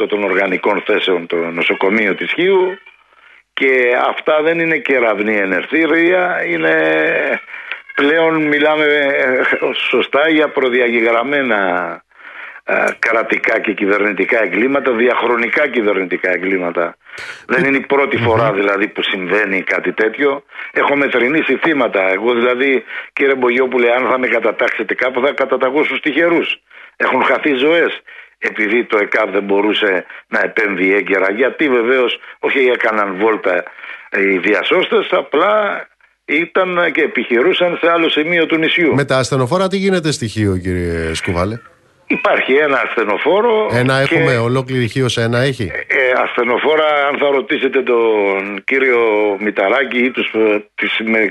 [0.02, 2.78] 40% των οργανικών θέσεων το νοσοκομείο της Χίου
[3.52, 6.74] και αυτά δεν είναι κεραυνή ενευθύρια, είναι
[7.94, 9.42] πλέον μιλάμε ε,
[9.90, 11.58] σωστά για προδιαγεγραμμένα
[12.64, 16.96] ε, κρατικά και κυβερνητικά εγκλήματα, διαχρονικά κυβερνητικά εγκλήματα.
[17.46, 20.44] Δεν είναι η πρώτη φορά δηλαδή που συμβαίνει κάτι τέτοιο.
[20.72, 22.10] Έχω μετρηνήσει θύματα.
[22.12, 26.60] Εγώ δηλαδή κύριε Μπογιόπουλε αν θα με κατατάξετε κάπου θα καταταγώ στους τυχερούς.
[26.96, 28.02] Έχουν χαθεί ζωές
[28.38, 31.32] επειδή το ΕΚΑΒ δεν μπορούσε να επέμβει έγκαιρα.
[31.32, 33.64] Γιατί βεβαίως όχι έκαναν βόλτα
[34.10, 35.86] οι διασώστες, απλά
[36.30, 38.94] ήταν και επιχειρούσαν σε άλλο σημείο του νησιού.
[38.94, 41.58] Με τα ασθενοφόρα τι γίνεται στοιχείο κύριε Σκουβάλε;
[42.18, 43.68] Υπάρχει ένα ασθενοφόρο.
[43.72, 49.00] Ένα και- έχουμε, ολόκληρη Χίο σε ένα έχει; Ε, ασθενοφόρα, αν θα ρωτήσετε τον κύριο
[49.40, 51.28] Μηταράκη ή τους, ε, τις, με,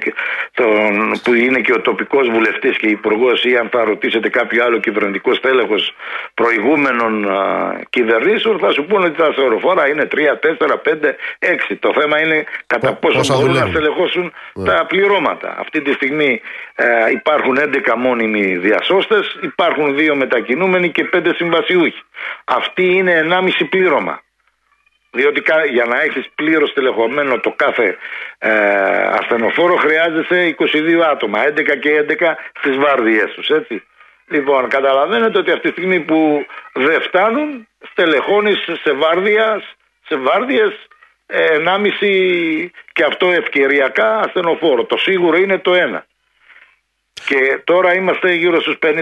[0.54, 4.78] τον, που είναι και ο τοπικός βουλευτής και υπουργός ή αν θα ρωτήσετε κάποιο άλλο
[4.80, 5.94] κυβερνητικό στέλεχος
[6.34, 7.40] προηγούμενων α,
[7.90, 11.76] κυβερνήσεων θα σου πούνε ότι τα ασθενοφόρα είναι 3, 4, 5, 6.
[11.80, 13.74] Το θέμα είναι κατά Πο- πόσο πόσα μπορούν να δουλεύουν.
[13.74, 14.34] στελεχώσουν
[14.66, 15.56] τα πληρώματα.
[15.60, 16.42] Αυτή τη στιγμή
[16.76, 22.02] ε, υπάρχουν 11 μόνιμοι διασώστες, υπάρχουν δύο μετακινούμενοι και 5 συμβασιούχοι.
[22.46, 24.22] Αυτή είναι 1,5 πλήρωμα.
[25.12, 27.98] Διότι κα- για να έχεις πλήρως τελεχωμένο το κάθε
[28.38, 28.52] ε,
[29.20, 33.84] ασθενοφόρο χρειάζεσαι 22 άτομα, 11 και 11 στις βάρδιες τους, έτσι.
[34.28, 39.64] Λοιπόν, καταλαβαίνετε ότι αυτή τη στιγμή που δεν φτάνουν, στελεχώνεις σε βάρδια,
[40.08, 40.88] σε βάρδιες
[41.26, 41.58] ε,
[42.00, 44.86] 1,5 και αυτό ευκαιριακά ασθενοφόρο.
[44.86, 46.06] Το σίγουρο είναι το ένα.
[47.30, 48.96] Και τώρα είμαστε γύρω στους 55.000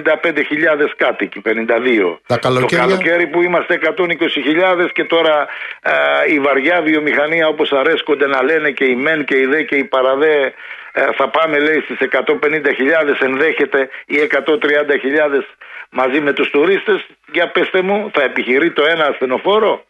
[0.95, 2.19] κάτοικοι, 52.
[2.27, 5.47] Τα καλοκαίρια; Το καλοκαίρι που είμαστε 120.000 και τώρα
[5.81, 9.75] ε, η βαριά βιομηχανία όπως αρέσκονται να λένε και η ΜΕΝ και η ΔΕ και
[9.75, 10.53] η ΠΑΡΑΔΕ
[10.91, 15.43] ε, θα πάμε λέει στις 150.000 ενδέχεται ή 130.000
[15.89, 17.05] μαζί με τους τουρίστες.
[17.31, 19.85] Για πέστε μου, θα επιχειρεί το ένα ασθενοφόρο;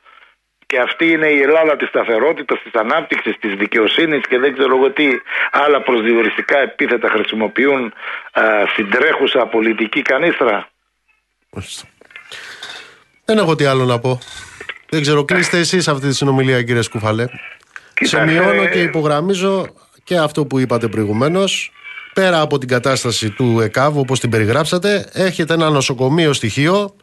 [0.68, 4.92] Και αυτή είναι η Ελλάδα της σταθερότητας, της ανάπτυξης, της δικαιοσύνης και δεν ξέρω εγώ
[4.92, 5.08] τι
[5.52, 7.94] άλλα προσδιοριστικά επίθετα χρησιμοποιούν
[8.32, 10.70] α, στην τρέχουσα πολιτική κανίστρα.
[11.50, 11.88] Μάλιστα.
[13.26, 14.20] Δεν έχω τι άλλο να πω.
[14.90, 17.26] Δεν ξέρω, κλείστε εσείς αυτή τη συνομιλία κύριε Σκουφαλέ.
[17.94, 19.68] Κοιτάξτε, Σημειώνω και υπογραμμίζω
[20.04, 21.72] και αυτό που είπατε προηγουμένως.
[22.14, 26.96] Πέρα από την κατάσταση του ΕΚΑΒ όπως την περιγράψατε, έχετε ένα νοσοκομείο στοιχείο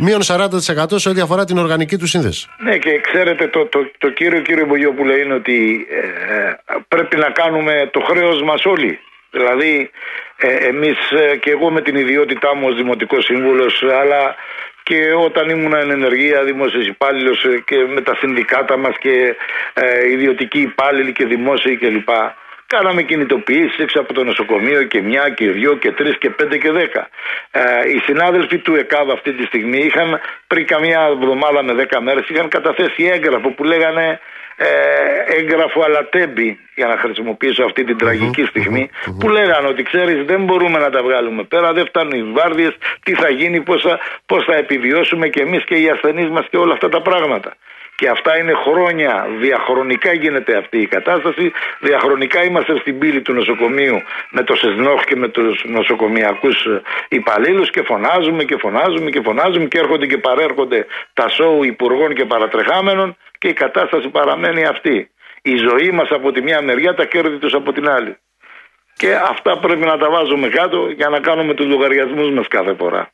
[0.00, 2.48] μείον 40% σε ό,τι αφορά την οργανική του σύνδεση.
[2.58, 6.52] Ναι και ξέρετε το, το, το κύριο κύριο Μπογιόπουλε είναι ότι ε,
[6.88, 8.98] πρέπει να κάνουμε το χρέος μας όλοι.
[9.30, 9.90] Δηλαδή
[10.36, 14.36] ε, εμείς ε, και εγώ με την ιδιότητά μου ως Δημοτικός Σύμβουλος αλλά
[14.82, 19.36] και όταν ήμουν εν ενεργεία δημόσιος υπάλληλος ε, και με τα συνδικάτα μας και
[19.74, 22.08] ε, ιδιωτικοί υπάλληλοι και δημόσιοι κλπ.
[22.74, 26.70] Κάναμε κινητοποιήσει έξω από το νοσοκομείο και μια και δυο και τρεις και πέντε και
[26.70, 27.08] δέκα.
[27.50, 27.60] Ε,
[27.94, 32.48] οι συνάδελφοι του ΕΚΑΒ αυτή τη στιγμή είχαν πριν καμιά εβδομάδα με δέκα μέρες είχαν
[32.48, 34.20] καταθέσει έγγραφο που λέγανε
[34.56, 34.68] ε,
[35.38, 40.78] έγγραφο αλατέμπι για να χρησιμοποιήσω αυτή την τραγικη στιγμη που λέγανε ότι ξέρεις δεν μπορούμε
[40.78, 44.54] να τα βγάλουμε πέρα δεν φτάνουν οι βάρδιες τι θα γίνει πώς θα, πώς θα
[44.56, 47.56] επιβιώσουμε και εμείς και οι ασθενείς μας και όλα αυτά τα πράγματα
[48.00, 51.52] και αυτά είναι χρόνια, διαχρονικά γίνεται αυτή η κατάσταση.
[51.80, 56.66] Διαχρονικά είμαστε στην πύλη του νοσοκομείου με το ΣΕΣΝΟΧ και με τους νοσοκομιακούς
[57.08, 62.24] υπαλλήλους και φωνάζουμε και φωνάζουμε και φωνάζουμε και έρχονται και παρέρχονται τα σοου υπουργών και
[62.24, 65.10] παρατρεχάμενων και η κατάσταση παραμένει αυτή.
[65.42, 68.16] Η ζωή μας από τη μια μεριά, τα κέρδη τους από την άλλη.
[68.96, 73.10] Και αυτά πρέπει να τα βάζουμε κάτω για να κάνουμε τους λογαριασμούς μας κάθε φορά.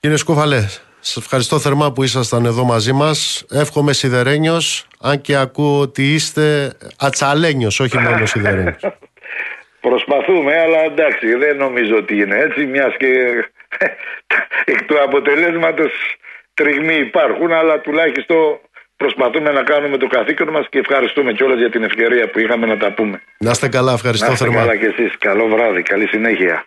[0.00, 0.62] Κύριε Σκουφαλέ,
[1.08, 3.46] Σας ευχαριστώ θερμά που ήσασταν εδώ μαζί μας.
[3.50, 8.82] Εύχομαι σιδερένιος, αν και ακούω ότι είστε ατσαλένιος, όχι μόνο σιδερένιος.
[9.88, 13.12] Προσπαθούμε, αλλά εντάξει, δεν νομίζω ότι είναι έτσι, μιας και
[14.72, 15.92] εκ του αποτελέσματος
[16.54, 18.58] τριγμοί υπάρχουν, αλλά τουλάχιστον
[18.96, 22.76] προσπαθούμε να κάνουμε το καθήκον μας και ευχαριστούμε κιόλας για την ευκαιρία που είχαμε να
[22.76, 23.22] τα πούμε.
[23.38, 24.60] Να είστε καλά, ευχαριστώ να είστε θερμά.
[24.60, 25.18] καλά κι εσείς.
[25.18, 26.64] Καλό βράδυ, καλή συνέχεια.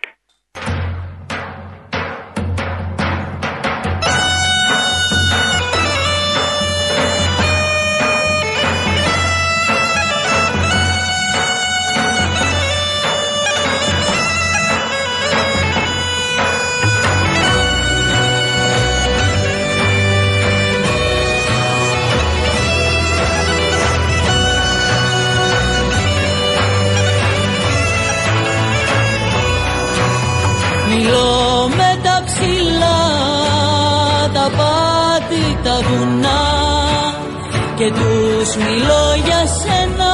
[37.82, 40.12] Και τους μιλώ για σένα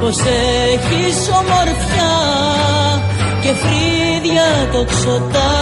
[0.00, 0.16] πως
[0.72, 2.14] έχεις ομορφιά
[3.42, 5.52] και φρύδια τοξωτά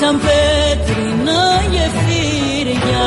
[0.00, 3.06] σαν πέτρινα γεφύρια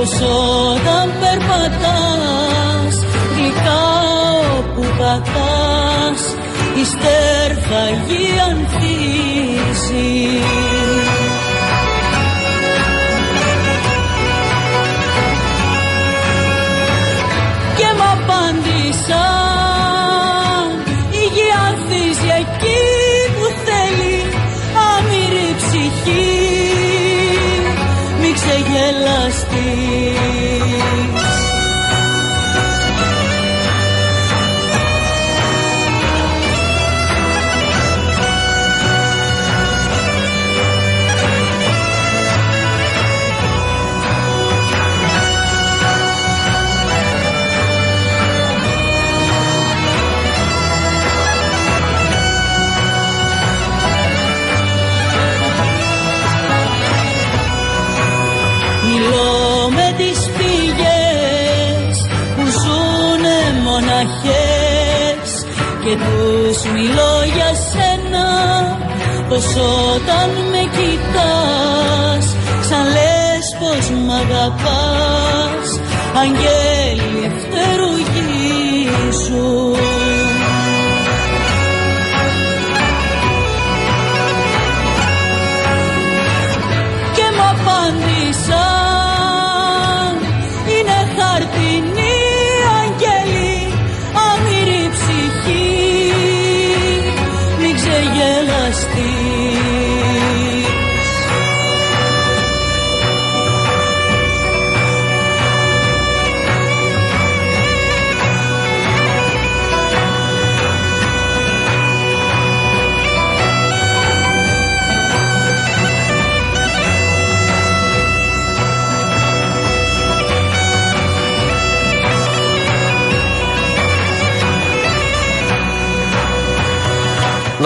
[0.00, 0.20] πως
[0.74, 2.94] όταν περπατάς
[3.34, 3.82] γλυκά
[4.58, 6.22] όπου πατάς
[6.80, 8.79] η στέρφαγη ανθίζει
[69.40, 69.56] πως
[69.94, 72.36] όταν με κοιτάς
[72.68, 75.68] σαν λες πως μ' αγαπάς.
[76.20, 77.94] Αγγέλη ευθερού
[79.24, 79.89] σου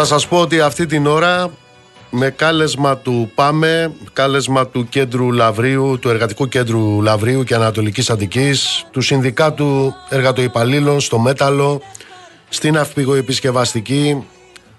[0.05, 1.51] Να σας πω ότι αυτή την ώρα
[2.11, 8.87] με κάλεσμα του ΠΑΜΕ, κάλεσμα του Κέντρου Λαβρίου, του Εργατικού Κέντρου Λαβρίου και Ανατολικής Αττικής,
[8.91, 11.81] του Συνδικάτου Εργατοϊπαλλήλων στο Μέταλλο,
[12.49, 14.25] στην Αυπηγοεπισκευαστική,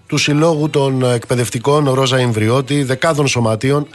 [0.07, 3.87] του Συλλόγου των Εκπαιδευτικών Ρόζα Ιμβριώτη, δεκάδων σωματείων,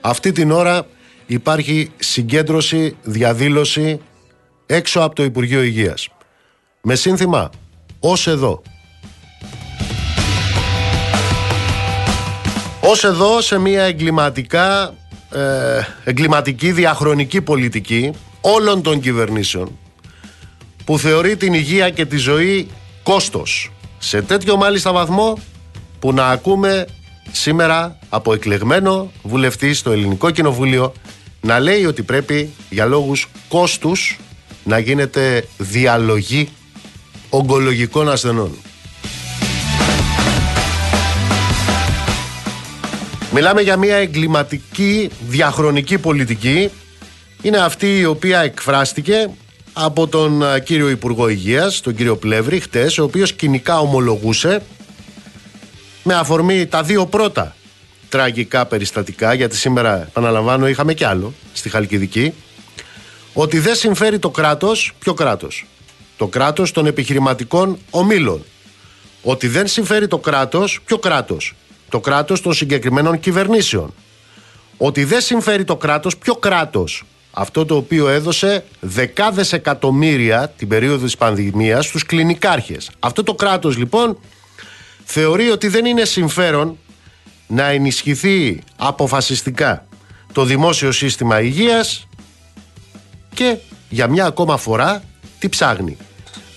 [0.00, 0.86] αυτή την ώρα
[1.26, 4.00] υπάρχει συγκέντρωση, διαδήλωση
[4.66, 6.08] έξω από το Υπουργείο Υγείας.
[6.82, 7.50] Με σύνθημα
[8.00, 8.62] «Ως εδώ».
[12.88, 14.94] Ως εδώ σε μια εγκληματικά,
[15.32, 15.40] ε,
[16.04, 19.78] εγκληματική διαχρονική πολιτική όλων των κυβερνήσεων
[20.84, 22.68] που θεωρεί την υγεία και τη ζωή
[23.02, 23.72] κόστος.
[23.98, 25.38] Σε τέτοιο μάλιστα βαθμό
[25.98, 26.86] που να ακούμε
[27.32, 30.92] σήμερα από εκλεγμένο βουλευτή στο Ελληνικό Κοινοβούλιο
[31.40, 34.18] να λέει ότι πρέπει για λόγους κόστους
[34.64, 36.48] να γίνεται διαλογή
[37.30, 38.50] ογκολογικών ασθενών.
[43.38, 46.70] Μιλάμε για μια εγκληματική διαχρονική πολιτική.
[47.42, 49.30] Είναι αυτή η οποία εκφράστηκε
[49.72, 54.62] από τον κύριο Υπουργό Υγείας, τον κύριο Πλεύρη, χτες, ο οποίος κοινικά ομολογούσε
[56.02, 57.56] με αφορμή τα δύο πρώτα
[58.08, 62.32] τραγικά περιστατικά, γιατί σήμερα, επαναλαμβάνω, είχαμε κι άλλο στη Χαλκιδική,
[63.32, 65.66] ότι δεν συμφέρει το κράτος, ποιο κράτος,
[66.16, 68.44] το κράτος των επιχειρηματικών ομίλων.
[69.22, 71.54] Ότι δεν συμφέρει το κράτος, ποιο κράτος,
[71.88, 73.94] το κράτος των συγκεκριμένων κυβερνήσεων.
[74.76, 77.04] Ότι δεν συμφέρει το κράτος, ποιο κράτος,
[77.38, 82.90] αυτό το οποίο έδωσε δεκάδες εκατομμύρια την περίοδο της πανδημίας στους κλινικάρχες.
[82.98, 84.18] Αυτό το κράτος λοιπόν
[85.04, 86.78] θεωρεί ότι δεν είναι συμφέρον
[87.46, 89.86] να ενισχυθεί αποφασιστικά
[90.32, 92.06] το δημόσιο σύστημα υγείας
[93.34, 93.56] και
[93.88, 95.02] για μια ακόμα φορά
[95.38, 95.96] τι ψάχνει;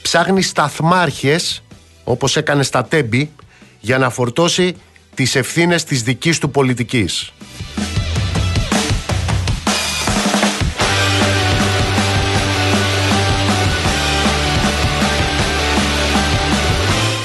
[0.01, 1.63] Ψάχνει σταθμάρχες
[2.03, 3.31] όπως έκανε στα τέμπη
[3.79, 4.75] για να φορτώσει
[5.19, 7.33] τις ευθύνες της δικής του πολιτικής.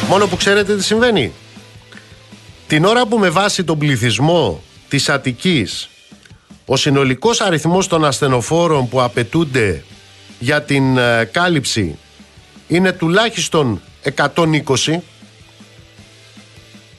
[0.08, 1.32] Μόνο που ξέρετε τι συμβαίνει.
[2.66, 5.88] Την ώρα που με βάση τον πληθυσμό της Αττικής
[6.64, 9.84] ο συνολικός αριθμός των ασθενοφόρων που απαιτούνται
[10.38, 11.98] για την ε, κάλυψη
[12.68, 13.82] είναι τουλάχιστον
[14.16, 14.66] 120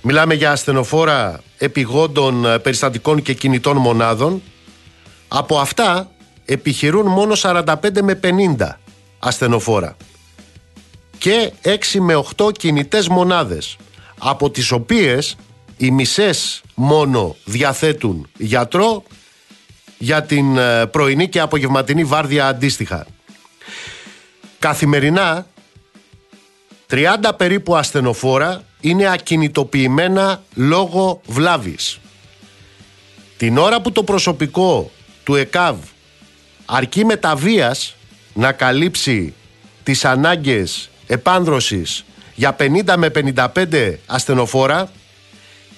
[0.07, 4.41] Μιλάμε για ασθενοφόρα επιγόντων ε, περιστατικών και κινητών μονάδων.
[5.27, 6.11] Από αυτά
[6.45, 7.65] επιχειρούν μόνο 45
[8.03, 8.19] με
[8.57, 8.67] 50
[9.19, 9.97] ασθενοφόρα
[11.17, 13.77] και 6 με 8 κινητές μονάδες
[14.19, 15.35] από τις οποίες
[15.77, 19.03] οι μισές μόνο διαθέτουν γιατρό
[19.97, 23.05] για την ε, πρωινή και απογευματινή βάρδια αντίστοιχα.
[24.59, 25.47] Καθημερινά
[26.89, 31.99] 30 περίπου ασθενοφόρα είναι ακινητοποιημένα λόγω βλάβης.
[33.37, 34.91] Την ώρα που το προσωπικό
[35.23, 35.77] του ΕΚΑΒ
[36.65, 37.95] αρκεί με τα βίας
[38.33, 39.33] να καλύψει
[39.83, 42.05] τις ανάγκες επάνδρωσης
[42.35, 44.91] για 50 με 55 ασθενοφόρα,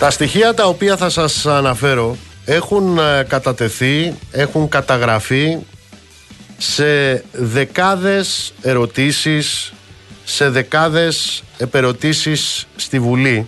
[0.06, 5.58] Τα στοιχεία τα οποία θα σας αναφέρω έχουν ε, κατατεθεί, έχουν καταγραφεί
[6.58, 9.74] σε δεκάδες ερωτήσεις,
[10.24, 13.47] σε δεκάδες επερωτήσεις στη Βουλή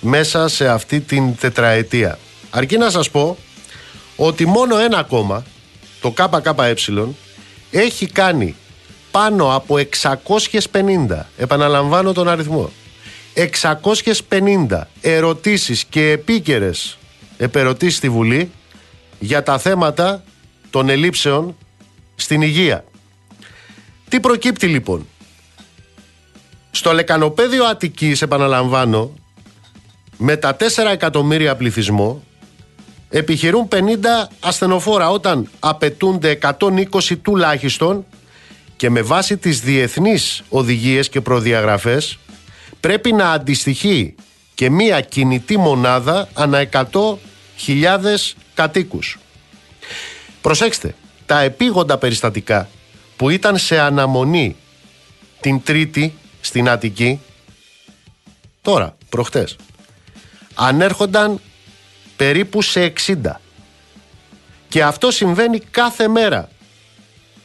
[0.00, 2.18] μέσα σε αυτή την τετραετία.
[2.50, 3.36] Αρκεί να σας πω
[4.16, 5.44] ότι μόνο ένα κόμμα,
[6.00, 6.74] το ΚΚΕ,
[7.70, 8.56] έχει κάνει
[9.10, 12.72] πάνω από 650, επαναλαμβάνω τον αριθμό,
[13.34, 16.98] 650 ερωτήσεις και επίκαιρες
[17.36, 18.50] επερωτήσεις στη Βουλή
[19.18, 20.24] για τα θέματα
[20.70, 21.56] των ελλείψεων
[22.14, 22.84] στην υγεία.
[24.08, 25.06] Τι προκύπτει λοιπόν;
[26.70, 29.14] Στο λεκανοπέδιο Αττικής, επαναλαμβάνω,
[30.16, 32.22] με τα 4 εκατομμύρια πληθυσμό,
[33.08, 33.76] επιχειρούν 50
[34.40, 38.04] ασθενοφόρα όταν απαιτούνται 120 τουλάχιστον
[38.76, 42.18] και με βάση τις διεθνείς οδηγίες και προδιαγραφές
[42.82, 44.14] πρέπει να αντιστοιχεί
[44.54, 47.16] και μία κινητή μονάδα ανά 100.000
[48.54, 49.18] κατοίκους.
[50.40, 50.94] Προσέξτε,
[51.26, 52.68] τα επίγοντα περιστατικά
[53.16, 54.56] που ήταν σε αναμονή
[55.40, 57.20] την Τρίτη στην Αττική,
[58.62, 59.56] τώρα, προχτές,
[60.54, 61.40] ανέρχονταν
[62.16, 63.40] περίπου σε 60.
[64.68, 66.48] Και αυτό συμβαίνει κάθε μέρα.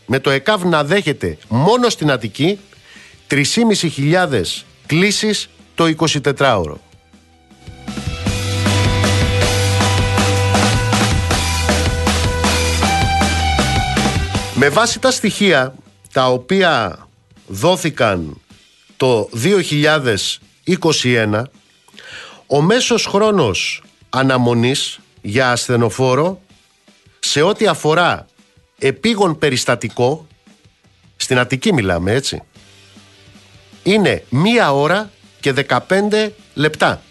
[0.05, 2.59] Με το ΕΚΑΒ να δέχεται μόνο στην Αττική
[3.29, 4.43] 3.500
[4.87, 6.75] κλήσεις το 24ωρο.
[14.55, 15.75] Με βάση τα στοιχεία
[16.11, 17.07] τα οποία
[17.47, 18.41] δόθηκαν
[18.97, 19.29] το
[21.03, 21.43] 2021
[22.47, 26.41] ο μέσος χρόνος αναμονής για ασθενοφόρο
[27.19, 28.25] σε ό,τι αφορά
[28.79, 30.27] επίγον περιστατικό
[31.15, 32.43] στην Αττική μιλάμε έτσι
[33.91, 35.09] είναι μία ώρα
[35.39, 37.01] και 15 λεπτά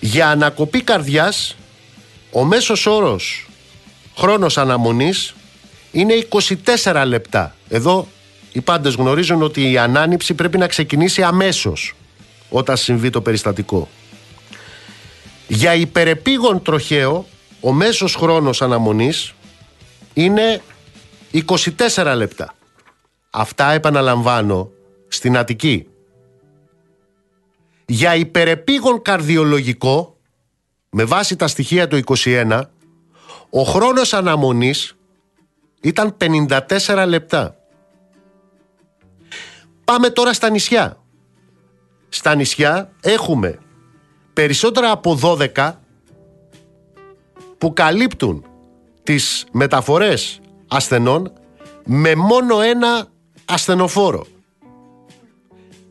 [0.00, 1.56] για ανακοπή καρδιάς
[2.32, 3.48] ο μέσος όρος
[4.16, 5.34] χρόνος αναμονής
[5.92, 6.26] είναι
[6.82, 8.08] 24 λεπτά εδώ
[8.52, 11.94] οι πάντες γνωρίζουν ότι η ανάνυψη πρέπει να ξεκινήσει αμέσως
[12.48, 13.88] όταν συμβεί το περιστατικό.
[15.48, 17.26] Για υπερεπίγον τροχαίο,
[17.60, 19.34] ο μέσος χρόνος αναμονής
[20.14, 20.62] είναι
[21.96, 22.54] 24 λεπτά.
[23.30, 24.70] Αυτά επαναλαμβάνω
[25.08, 25.86] στην Αττική.
[27.86, 30.16] Για υπερεπίγον καρδιολογικό,
[30.90, 32.62] με βάση τα στοιχεία του 21,
[33.50, 34.96] ο χρόνος αναμονής
[35.80, 37.56] ήταν 54 λεπτά.
[39.84, 41.02] Πάμε τώρα στα νησιά.
[42.08, 43.58] Στα νησιά έχουμε
[44.32, 45.72] περισσότερα από 12
[47.58, 48.44] που καλύπτουν
[49.02, 51.32] τις μεταφορές ασθενών
[51.84, 53.06] με μόνο ένα
[53.44, 54.26] ασθενοφόρο.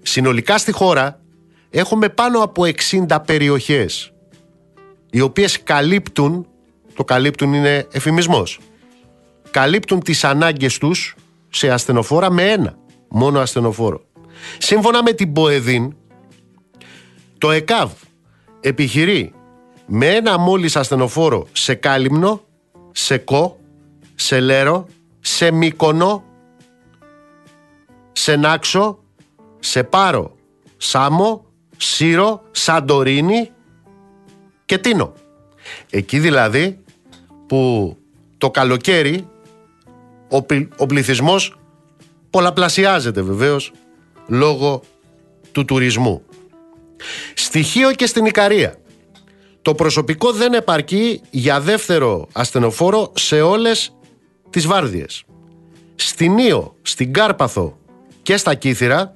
[0.07, 1.19] Συνολικά στη χώρα
[1.69, 2.63] έχουμε πάνω από
[3.07, 4.13] 60 περιοχές
[5.09, 6.47] οι οποίες καλύπτουν,
[6.93, 8.59] το καλύπτουν είναι εφημισμός,
[9.51, 11.15] καλύπτουν τις ανάγκες τους
[11.49, 12.77] σε ασθενοφόρα με ένα
[13.09, 14.01] μόνο ασθενοφόρο.
[14.57, 15.95] Σύμφωνα με την ΠΟΕΔΗΝ,
[17.37, 17.91] το ΕΚΑΒ
[18.59, 19.33] επιχειρεί
[19.85, 22.41] με ένα μόλις ασθενοφόρο σε Κάλυμνο,
[22.91, 23.59] σε Κο,
[24.15, 24.87] σε Λέρο,
[25.19, 26.23] σε Μύκονο,
[28.11, 28.99] σε Νάξο,
[29.67, 30.35] σε Πάρο,
[30.77, 31.45] Σάμο,
[31.77, 33.51] Σύρο, Σαντορίνη
[34.65, 35.13] και Τίνο.
[35.89, 36.79] Εκεί δηλαδή
[37.47, 37.95] που
[38.37, 39.27] το καλοκαίρι
[40.31, 40.37] ο,
[40.77, 41.59] ο πληθυσμός
[42.29, 43.71] πολλαπλασιάζεται βεβαίως
[44.27, 44.81] λόγω
[45.51, 46.21] του τουρισμού.
[47.33, 48.75] Στοιχείο και στην Ικαρία.
[49.61, 53.95] Το προσωπικό δεν επαρκεί για δεύτερο ασθενοφόρο σε όλες
[54.49, 55.23] τις βάρδιες.
[55.95, 57.77] Στην Ήο, στην Κάρπαθο
[58.21, 59.13] και στα Κύθυρα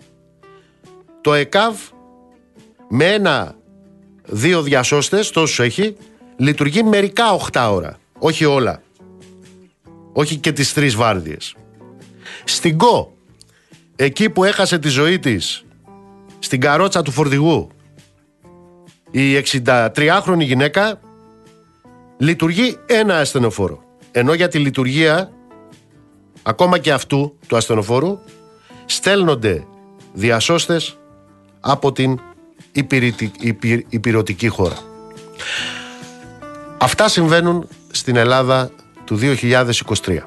[1.22, 1.78] το ΕΚΑΒ
[2.90, 3.56] με ένα
[4.26, 5.96] δύο διασώστες, τόσους έχει,
[6.36, 7.98] λειτουργεί μερικά 8 ώρα.
[8.20, 8.82] Όχι όλα.
[10.14, 11.56] Όχι και τις τρεις βάρδιες.
[12.44, 13.14] Στην ΚΟ,
[13.96, 15.66] εκεί που έχασε τη ζωή της,
[16.40, 17.70] στην καρότσα του φορτηγού,
[19.12, 21.00] η 63χρονη γυναίκα
[22.18, 23.84] λειτουργεί ένα ασθενοφόρο.
[24.12, 25.32] Ενώ για τη λειτουργία,
[26.44, 28.20] ακόμα και αυτού του ασθενοφόρου,
[28.86, 29.66] στέλνονται
[30.14, 30.98] διασώστες
[31.62, 32.20] από την
[33.90, 34.78] υπηρετική χώρα.
[36.78, 38.72] Αυτά συμβαίνουν στην Ελλάδα
[39.06, 40.18] του 2023.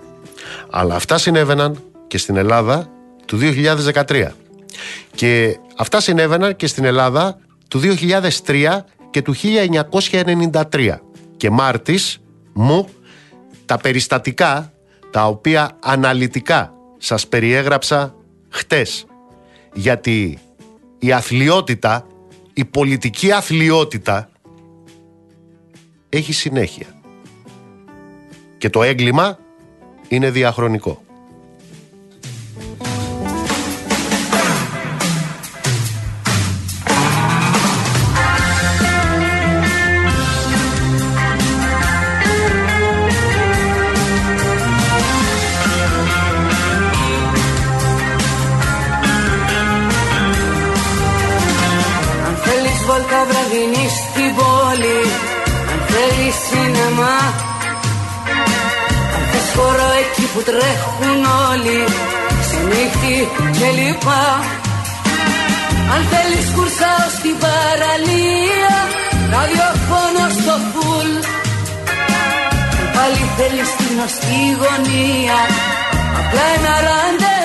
[0.70, 2.88] Αλλά αυτά συνέβαιναν και στην Ελλάδα
[3.26, 4.26] του 2013.
[5.14, 7.80] Και αυτά συνέβαιναν και στην Ελλάδα του
[8.46, 8.78] 2003
[9.10, 10.96] και του 1993.
[11.36, 12.18] Και Μάρτης
[12.52, 12.88] μου
[13.66, 14.72] τα περιστατικά
[15.10, 18.14] τα οποία αναλυτικά σας περιέγραψα
[18.48, 19.06] χτες.
[19.72, 20.38] Γιατί
[21.04, 22.06] η αθλειότητα,
[22.54, 24.30] η πολιτική αθλειότητα
[26.08, 26.86] έχει συνέχεια.
[28.58, 29.38] Και το έγκλημα
[30.08, 31.03] είναι διαχρονικό.
[60.34, 61.80] Που τρέχουν όλοι
[62.68, 63.16] νύχτη
[63.58, 64.24] και λοιπά
[65.94, 68.74] Αν θέλεις κουρσάω στην παραλία
[69.32, 71.12] ραδιοφώνω στο φουλ.
[73.36, 75.38] Θέλεις την γνωστή γωνία
[76.18, 77.43] Απλά ένα ραντεβού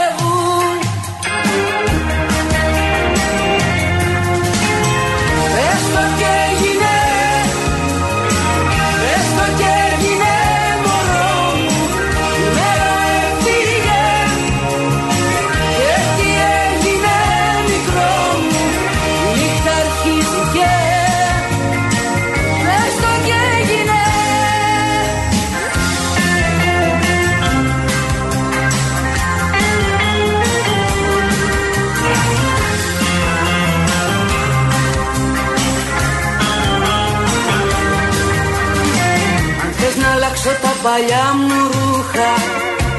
[40.85, 42.31] παλιά μου ρούχα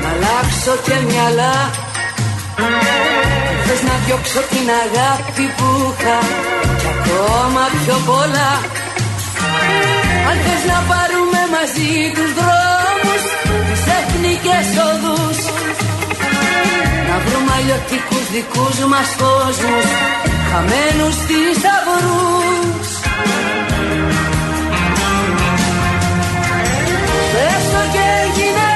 [0.03, 1.57] Να αλλάξω και μυαλά.
[2.65, 2.73] Αν
[3.65, 6.19] θες να διώξω την αγάπη που είχα
[6.81, 8.51] Κι ακόμα πιο πολλά.
[10.29, 13.23] Αν θες να πάρουμε μαζί τους δρόμους
[13.67, 15.39] Τις εθνικές οδούς.
[17.09, 19.87] Να βρούμε αλλιωτικούς δικούς μας κόσμους
[20.51, 21.61] Χαμένους στις
[27.71, 28.70] σταυρούς Πες το και έγινε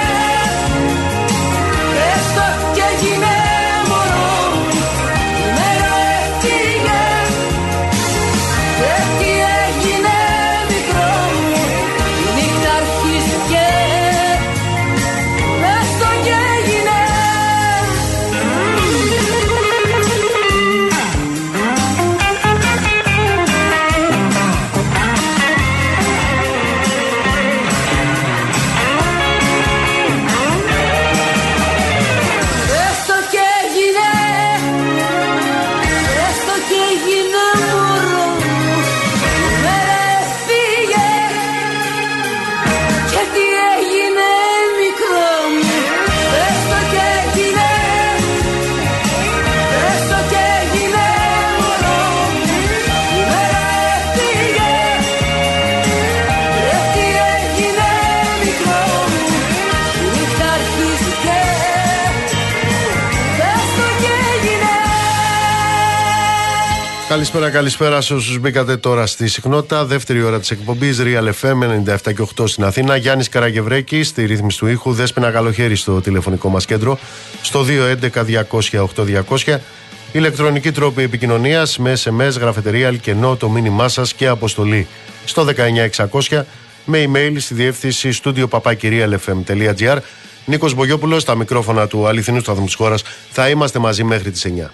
[67.14, 69.84] Καλησπέρα, καλησπέρα σε όσους μπήκατε τώρα στη συχνότητα.
[69.84, 72.96] Δεύτερη ώρα της εκπομπής Real FM 97 και 8 στην Αθήνα.
[72.96, 74.92] Γιάννης Καραγευρέκη στη ρύθμιση του ήχου.
[74.92, 76.98] Δέσπινα καλοχέρι στο τηλεφωνικό μας κέντρο.
[77.42, 79.58] Στο 211-200-8200.
[80.12, 84.86] Ηλεκτρονική τρόπη επικοινωνίας με SMS, γραφετερία, αλκενό, το μήνυμά σας και αποστολή
[85.24, 86.46] στο 19600
[86.84, 89.96] με email στη διεύθυνση studio papakirialfm.gr.
[90.44, 93.02] Νίκος Μπογιόπουλος, στα μικρόφωνα του αληθινού σταθμού της χώρας.
[93.30, 94.70] Θα είμαστε μαζί μέχρι τις 9.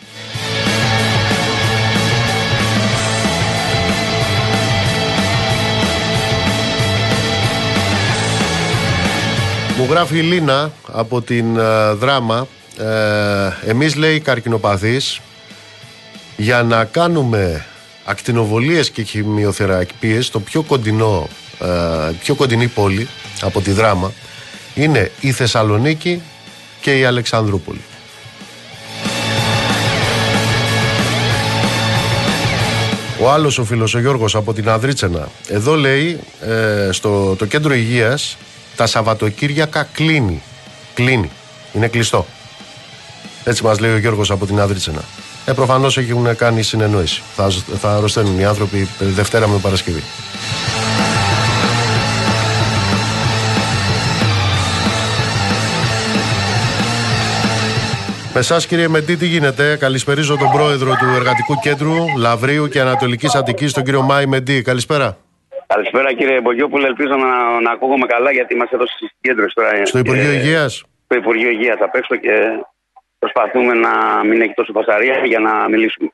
[9.81, 12.47] Μου γράφει η Λίνα από την ε, δράμα
[12.79, 15.21] ε, Εμείς λέει καρκινοπαθείς
[16.37, 17.65] Για να κάνουμε
[18.05, 21.29] ακτινοβολίες και χημειοθεραπείες Στο πιο κοντινό
[21.61, 21.67] ε,
[22.21, 23.09] πιο κοντινή πόλη
[23.41, 24.13] από τη δράμα
[24.75, 26.23] Είναι η Θεσσαλονίκη
[26.81, 27.81] και η Αλεξανδρούπολη.
[33.21, 35.29] Ο άλλος ο φίλος ο Γιώργος από την Αδρίτσενα.
[35.49, 38.37] Εδώ λέει ε, στο το κέντρο υγείας
[38.81, 40.43] Τα Σαββατοκύριακα κλείνει
[40.95, 41.31] Κλείνει,
[41.73, 42.27] είναι κλειστό
[43.45, 45.03] Έτσι μας λέει ο Γιώργος από την Αδρίτσενα
[45.45, 47.51] ε, Προφανώς έχουν κάνει συνεννόηση Θα,
[47.81, 50.03] θα αρρωσταίνουν οι άνθρωποι Δευτέρα με Παρασκευή
[58.35, 63.35] Με εσάς, κύριε Μεντή, τι γίνεται; Καλησπερίζω τον πρόεδρο του Εργατικού Κέντρου Λαβρίου και Ανατολικής
[63.35, 64.63] Αττικής, τον κύριο Μάη Μεντή.
[64.63, 65.19] Καλησπέρα.
[65.75, 69.87] Καλησπέρα κύριε Μπογιόπουλε, ελπίζω να, να ακούγομαι καλά γιατί είμαστε εδώ στη συγκέντρωση τώρα.
[69.87, 70.85] Στο Υπουργείο Ε, Υγείας.
[71.05, 72.35] Στο Υπουργείο Υγείας απ' έξω και
[73.19, 76.09] προσπαθούμε να μην έχει τόσο φασαρία για να μιλήσουμε.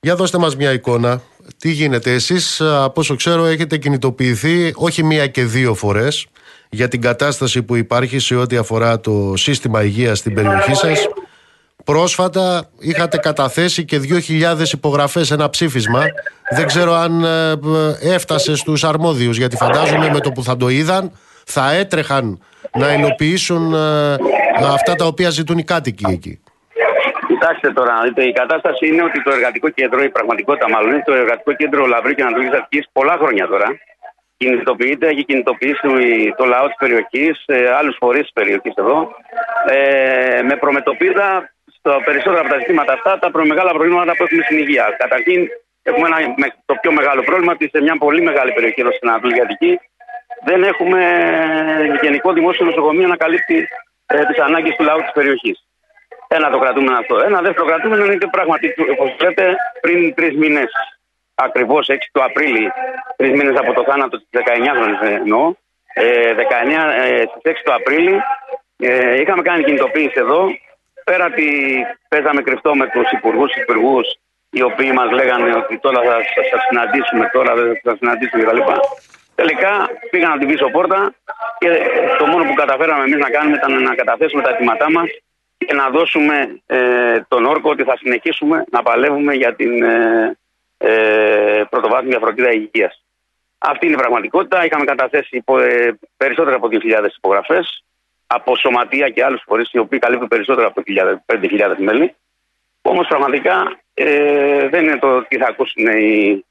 [0.00, 1.20] Για δώστε μας μια εικόνα.
[1.58, 6.26] Τι γίνεται; Εσείς, από όσο ξέρω, έχετε κινητοποιηθεί όχι μία και δύο φορές
[6.70, 11.08] για την κατάσταση που υπάρχει σε ό,τι αφορά το σύστημα υγείας στην περιοχή σας.
[11.90, 16.02] Πρόσφατα είχατε καταθέσει και 2.000 υπογραφές ένα ψήφισμα.
[16.56, 20.68] Δεν ξέρω αν ε, ε, έφτασε στους αρμόδιους, γιατί φαντάζομαι με το που θα το
[20.68, 21.12] είδαν
[21.46, 22.42] θα έτρεχαν
[22.78, 24.14] να υλοποιήσουν ε,
[24.76, 26.40] αυτά τα οποία ζητούν οι κάτοικοι εκεί.
[27.26, 31.02] Κοιτάξτε τώρα, να δείτε, η κατάσταση είναι ότι το εργατικό κέντρο, η πραγματικότητα μάλλον είναι
[31.06, 33.66] το εργατικό κέντρο Λαβρίου και Ανατολική Αττικής πολλά χρόνια τώρα.
[34.36, 35.80] Κινητοποιείται, έχει κινητοποιήσει
[36.36, 37.44] το λαό της περιοχής,
[37.78, 39.08] άλλους φορείς της περιοχής εδώ,
[39.70, 41.50] ε, με προμετωπίδα
[41.80, 44.94] στα περισσότερα από τα ζητήματα αυτά τα προ- μεγάλα προβλήματα που έχουμε στην υγεία.
[44.98, 45.48] Καταρχήν,
[45.82, 49.08] έχουμε ένα, με- το πιο μεγάλο πρόβλημα ότι σε μια πολύ μεγάλη περιοχή εδώ στην
[49.08, 49.80] Ανατολική Αττική
[50.44, 51.00] δεν έχουμε
[52.02, 53.68] γενικό δημόσιο νοσοκομείο να καλύπτει
[54.06, 55.64] ε, τις ανάγκες του λαού της περιοχής.
[56.28, 57.18] Ένα το κρατούμενο αυτό.
[57.18, 60.70] Ένα δεύτερο κρατούμενο είναι ότι πράγματι, όπως λέτε, πριν τρεις μήνες,
[61.34, 62.72] ακριβώς 6 του Απρίλη,
[63.16, 65.52] τρεις μήνες από το θάνατο της 19χρονη εννοώ,
[65.94, 68.20] ε, 19, ε, στις 6 του Απρίλη,
[68.78, 70.48] ε, είχαμε κάνει κινητοποίηση εδώ.
[71.10, 71.46] Πέρα ότι
[72.08, 74.06] παίζαμε κρυφτό με τους υπουργούς, υπουργούς,
[74.50, 76.16] οι οποίοι μας λέγανε ότι τώρα θα
[76.50, 78.60] σα συναντήσουμε, τώρα δεν θα συναντήσουμε κτλ.
[79.34, 79.72] Τελικά
[80.10, 81.14] πήγαν από την πίσω πόρτα
[81.58, 81.68] και
[82.18, 85.08] το μόνο που καταφέραμε εμείς να κάνουμε ήταν να καταθέσουμε τα αιτήματά μας
[85.58, 90.38] και να δώσουμε ε, τον όρκο ότι θα συνεχίσουμε να παλεύουμε για την ε,
[90.78, 93.04] ε, πρωτοβάθμια φροντίδα υγείας.
[93.58, 94.64] Αυτή είναι η πραγματικότητα.
[94.64, 96.78] Είχαμε καταθέσει ε, περισσότερα από 2.000
[97.16, 97.84] υπογραφές
[98.32, 100.82] από σωματεία και άλλους φορείς οι οποίοι καλύπτουν περισσότερα από
[101.26, 102.14] 5.000 μέλη.
[102.82, 106.44] Όμως πραγματικά ε, δεν είναι το τι θα ακούσουν οι,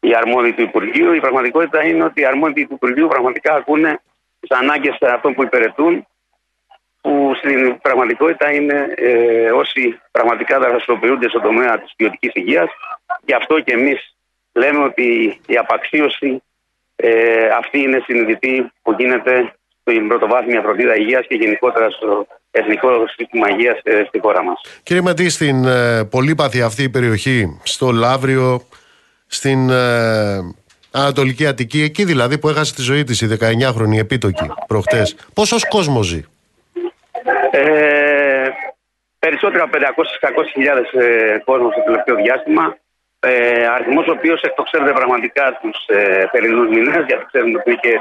[0.00, 1.12] οι αρμόδιοι του Υπουργείου.
[1.12, 4.00] Η πραγματικότητα είναι ότι οι αρμόδιοι του Υπουργείου πραγματικά ακούνε
[4.40, 6.06] τις ανάγκες αυτών που υπηρετούν,
[7.00, 12.68] που στην πραγματικότητα είναι ε, όσοι πραγματικά δραστηριοποιούνται στον τομέα της ποιοτικής υγείας.
[13.24, 14.16] Γι' αυτό και εμείς
[14.52, 16.42] λέμε ότι η απαξίωση
[16.96, 19.54] ε, αυτή είναι συνειδητή που γίνεται
[19.90, 24.60] στην πρωτοβάθμια φροντίδα υγείας και γενικότερα στο εθνικό σύστημα υγείας ε, στη χώρα μας.
[24.82, 28.60] Κύριε Ματή, στην ε, πολύπαθη αυτή η περιοχή, στο Λαύριο,
[29.26, 30.54] στην ε,
[30.90, 36.06] Ανατολική Αττική, εκεί δηλαδή που έχασε τη ζωή της η 19χρονη επίτοκη προχτές, πόσος κόσμος
[36.06, 36.24] ζει;
[37.50, 38.48] Ε,
[39.18, 39.78] περισσότερο από
[40.94, 42.76] 500-600 ε, κόσμος στο τελευταίο διάστημα.
[43.20, 47.92] Ε, Αριθμός ο οποίος εκτοξεύεται πραγματικά του ε, περινούς μήνες, γιατί ξέρουμε ότι και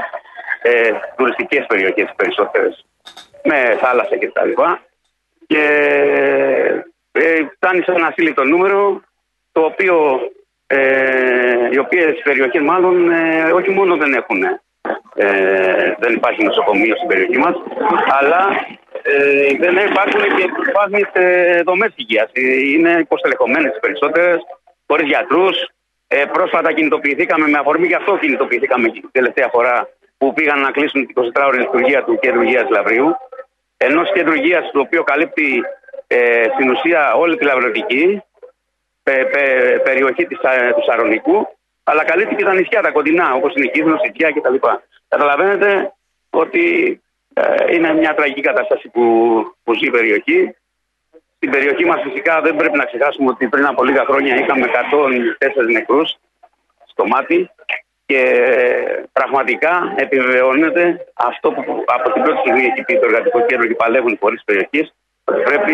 [0.65, 2.85] ε, τουριστικές περιοχές περισσότερες
[3.43, 4.61] με θάλασσα κτλ.
[5.47, 5.63] Και
[7.11, 9.01] ε, φτάνει σε ένα ασύλληπτο νούμερο
[9.51, 10.19] το οποίο
[10.67, 14.43] ε, οι οποίες περιοχές μάλλον ε, όχι μόνο δεν έχουν
[15.15, 17.55] ε, δεν υπάρχει νοσοκομείο στην περιοχή μας,
[18.19, 18.65] αλλά
[19.01, 22.29] ε, δεν υπάρχουν και προσπάθειε ε, δομές υγείας.
[22.73, 24.39] Είναι υποστελεχωμένες τι περισσότερες,
[24.87, 25.69] χωρίς γιατρούς.
[26.07, 31.05] Ε, πρόσφατα κινητοποιηθήκαμε με αφορμή, γι' αυτό κινητοποιηθήκαμε την τελευταία φορά που πήγαν να κλείσουν
[31.05, 33.15] την 24ωρη λειτουργία του κέντρου υγείας Λαβρίου.
[33.77, 35.63] Ενός κέντρου υγείας το οποίο καλύπτει
[36.07, 38.23] ε, στην ουσία όλη τη λαβρωτική
[39.03, 39.43] πε, πε,
[39.83, 40.37] περιοχή της,
[40.75, 41.47] του Σαρονικού,
[41.83, 44.55] αλλά καλύπτει και τα νησιά, τα κοντινά, όπως είναι η Κύθνο, η Τιά κτλ.
[45.07, 45.93] Καταλαβαίνετε
[46.29, 46.65] ότι
[47.33, 49.03] ε, είναι μια τραγική κατάσταση που,
[49.63, 50.55] που ζει η περιοχή.
[51.35, 54.67] Στην περιοχή μας φυσικά δεν πρέπει να ξεχάσουμε ότι πριν από λίγα χρόνια είχαμε
[55.65, 56.17] 104 νεκρούς
[56.85, 57.49] στο μάτι
[58.05, 58.21] και
[59.11, 60.83] πραγματικά επιβεβαιώνεται
[61.13, 64.43] αυτό που από την πρώτη στιγμή έχει πει το εργατικό κέντρο και παλεύουν οι φορείς
[64.45, 64.93] περιοχής.
[65.49, 65.73] Πρέπει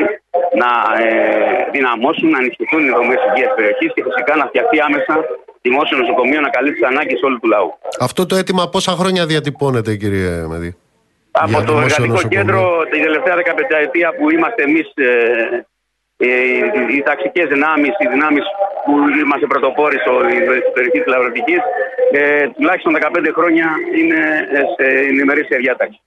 [0.63, 0.71] να
[1.03, 5.13] ε, δυναμώσουν, να ενισχυθούν οι δομές υγείας της περιοχής και φυσικά να φτιαχτεί άμεσα
[5.61, 7.69] δημόσιο νοσοκομείο να καλύψει τις ανάγκες όλου του λαού.
[7.99, 10.75] Αυτό το αίτημα πόσα χρόνια διατυπώνεται, κύριε Μεδί.
[11.31, 12.61] Από το εργατικό κέντρο
[12.91, 13.39] την τελευταία 15
[13.81, 15.65] ετία που είμαστε εμείς ε,
[16.21, 18.43] ε, οι ταξικές δυνάμεις, οι δυνάμεις
[18.85, 21.57] που είμαστε πρωτοπόροι στην περιοχή της Λαβρωτική,
[22.11, 23.67] ε, τουλάχιστον 15 χρόνια
[23.99, 24.21] είναι
[24.75, 24.85] σε
[25.23, 25.99] ημερήσια διάταξη.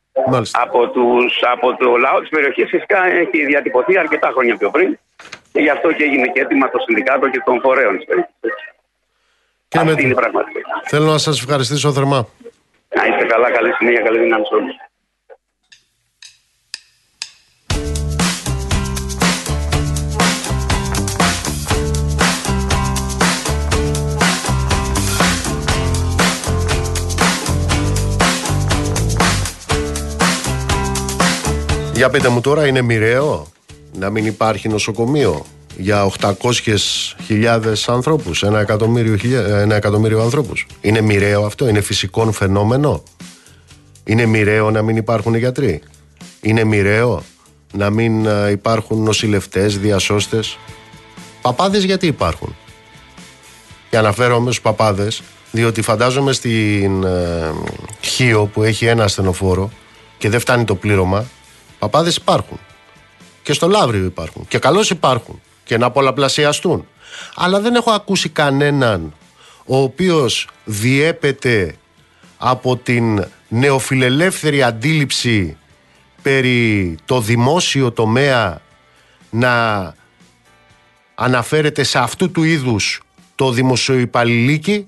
[0.53, 4.99] Από, τους, από το λαό της περιοχής φυσικά έχει διατυπωθεί αρκετά χρόνια πιο πριν
[5.53, 8.35] και γι' αυτό και έγινε και έτοιμα το Συνδικάτο και των φορέων της περιοχής.
[9.77, 10.81] Αυτή είναι η πραγματικότητα.
[10.85, 12.29] Θέλω να σας ευχαριστήσω θερμά.
[12.97, 14.75] Να είστε καλά, καλή συνέχεια, καλή δύναμη σε όλους.
[31.95, 33.47] Για πείτε μου τώρα, είναι μοιραίο
[33.93, 35.45] να μην υπάρχει νοσοκομείο
[35.77, 43.03] για 800.000 ανθρώπους, ένα εκατομμύριο, ένα εκατομμύριο ανθρώπους; Είναι μοιραίο αυτό, είναι φυσικό φαινόμενο;
[44.05, 45.83] Είναι μοιραίο να μην υπάρχουν γιατροί;
[46.41, 47.23] Είναι μοιραίο
[47.73, 50.59] να μην ε, υπάρχουν νοσηλευτές, διασώστες;
[51.43, 52.57] Παπάδες γιατί υπάρχουν;
[53.91, 57.53] Και αναφέρομαι στους παπάδες, διότι φαντάζομαι στην ε,
[58.01, 59.71] Χίο που έχει ένα ασθενοφόρο
[60.19, 61.27] και δεν φτάνει το πλήρωμα,
[61.85, 62.59] Παπάδε υπάρχουν.
[63.43, 64.47] Και στο Λαύριο υπάρχουν.
[64.49, 65.41] Και καλώς υπάρχουν.
[65.65, 66.87] Και να πολλαπλασιαστούν.
[67.35, 69.15] Αλλά δεν έχω ακούσει κανέναν
[69.65, 71.77] ο οποίος διέπεται
[72.39, 75.57] από την νεοφιλελεύθερη αντίληψη
[76.23, 78.61] περί το δημόσιο τομέα
[79.31, 79.95] να
[81.15, 83.03] αναφέρεται σε αυτού του είδους
[83.35, 84.87] το δημοσιοϊπαλληλίκι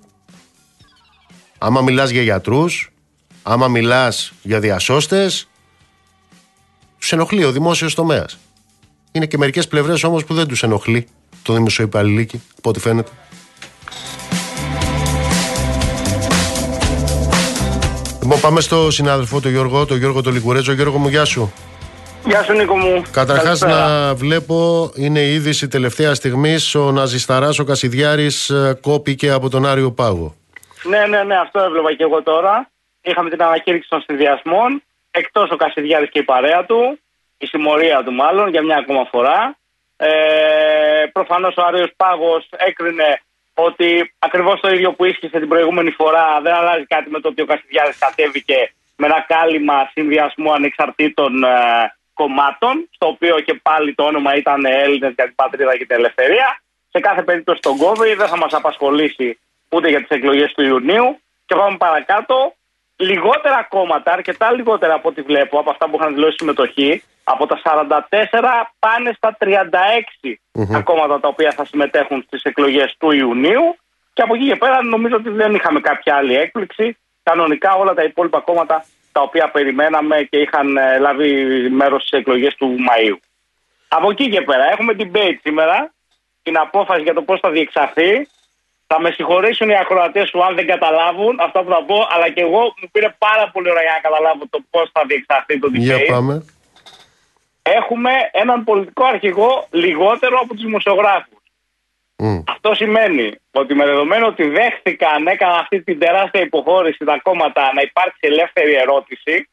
[1.58, 2.90] άμα μιλάς για γιατρούς
[3.42, 5.48] άμα μιλάς για διασώστες
[6.98, 8.38] τους ενοχλεί ο δημόσιος τομέας.
[9.12, 11.08] Είναι και μερικές πλευρές όμως που δεν τους ενοχλεί
[11.42, 13.10] το δημόσιο υπαλληλίκι, από ό,τι φαίνεται.
[18.22, 20.72] Λοιπόν, πάμε στο συνάδελφο του Γιώργο, τον Γιώργο το Λικουρέτζο.
[20.72, 21.52] Γιώργο μου, γεια σου.
[22.26, 23.02] Γεια σου Νίκο μου.
[23.10, 26.74] Καταρχάς, να βλέπω, είναι η είδηση τελευταία στιγμής.
[26.74, 30.34] Ο Ναζισταράς, ο Κασιδιάρης, ε, κόπηκε από τον Άριο Πάγο.
[30.82, 32.70] Ναι, ναι, ναι, αυτό έβλεπα και εγώ τώρα.
[33.02, 34.82] Είχαμε την ανακήρυξη των συνδυασμών.
[35.20, 36.98] Εκτός ο Κασιδιάρη και η παρέα του,
[37.38, 39.58] η συμμορία του μάλλον, για μια ακόμα φορά.
[39.96, 40.10] Ε,
[41.12, 43.20] Προφανώς ο Άριος Πάγος έκρινε
[43.54, 47.42] ότι ακριβώς το ίδιο που ίσχυσε την προηγούμενη φορά δεν αλλάζει κάτι με το ότι
[47.42, 51.48] ο Κασιδιάρη κατέβηκε με ένα κάλυμα συνδυασμού ανεξαρτήτων ε,
[52.14, 56.60] κομμάτων, στο οποίο και πάλι το όνομα ήταν Έλληνες για την πατρίδα και την ελευθερία.
[56.90, 59.38] Σε κάθε περίπτωση τον κόβει, δεν θα μας απασχολήσει
[59.68, 61.20] ούτε για τις εκλογές του Ιουνίου.
[61.46, 62.54] Και πάμε παρακάτω.
[62.96, 67.60] Λιγότερα κόμματα, αρκετά λιγότερα από ό,τι βλέπω, από αυτά που είχαν δηλώσει συμμετοχή, από τα
[67.64, 68.00] 44
[68.78, 69.46] πάνε στα 36
[70.58, 73.76] mm τα κόμματα τα οποία θα συμμετέχουν στις εκλογές του Ιουνίου
[74.12, 76.96] και από εκεί και πέρα νομίζω ότι δεν είχαμε κάποια άλλη έκπληξη.
[77.22, 81.30] Κανονικά όλα τα υπόλοιπα κόμματα τα οποία περιμέναμε και είχαν ε, λάβει
[81.70, 83.16] μέρος στις εκλογές του Μαΐου.
[83.88, 85.92] Από εκεί και πέρα έχουμε την debate σήμερα,
[86.42, 88.28] την απόφαση για το πώς θα διεξαχθεί.
[88.86, 92.40] Θα με συγχωρήσουν οι ακροατές σου αν δεν καταλάβουν αυτά που θα πω, αλλά και
[92.40, 95.78] εγώ μου πήρε πάρα πολύ ώρα για να καταλάβω το πώς θα διεξαχθεί το debate.
[95.78, 96.44] Για πάμε
[97.66, 101.34] έχουμε έναν πολιτικό αρχηγό λιγότερο από τους δημοσιογράφους.
[102.46, 107.82] Αυτό σημαίνει ότι με δεδομένο ότι δέχτηκαν, έκαναν αυτή την τεράστια υποχώρηση τα κόμματα να
[107.82, 109.48] υπάρξει ελεύθερη ερώτηση,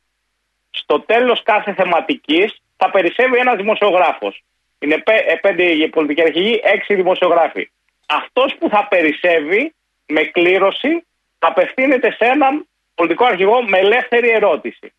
[0.70, 4.44] στο τέλος κάθε θεματικής θα περισσεύει ένας δημοσιογράφος.
[4.80, 7.72] Είναι ε, πέντε πολιτικοί αρχηγοί, έξι δημοσιογράφοι.
[8.18, 9.74] Αυτός που θα περισσεύει
[10.06, 11.06] με κλήρωση
[11.40, 14.94] θα απευθύνεται σε έναν πολιτικό αρχηγό με ελεύθερη ερώτηση.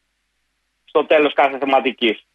[0.84, 2.26] Στο τέλος κάθε θεματικής.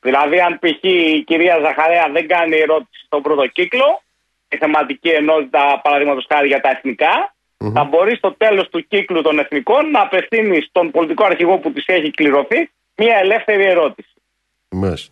[0.00, 0.82] Δηλαδή, αν π.χ.
[0.82, 4.02] η κυρία Ζαχαρέα δεν κάνει ερώτηση στον πρώτο κύκλο,
[4.48, 7.34] η θεματική ενότητα, παραδείγματος χάρη για τα εθνικα
[7.72, 11.84] θα μπορεί στο τέλος του κύκλου των εθνικών να απευθύνει στον πολιτικό αρχηγό που της
[11.86, 14.14] έχει κληρωθεί μια ελεύθερη ερώτηση.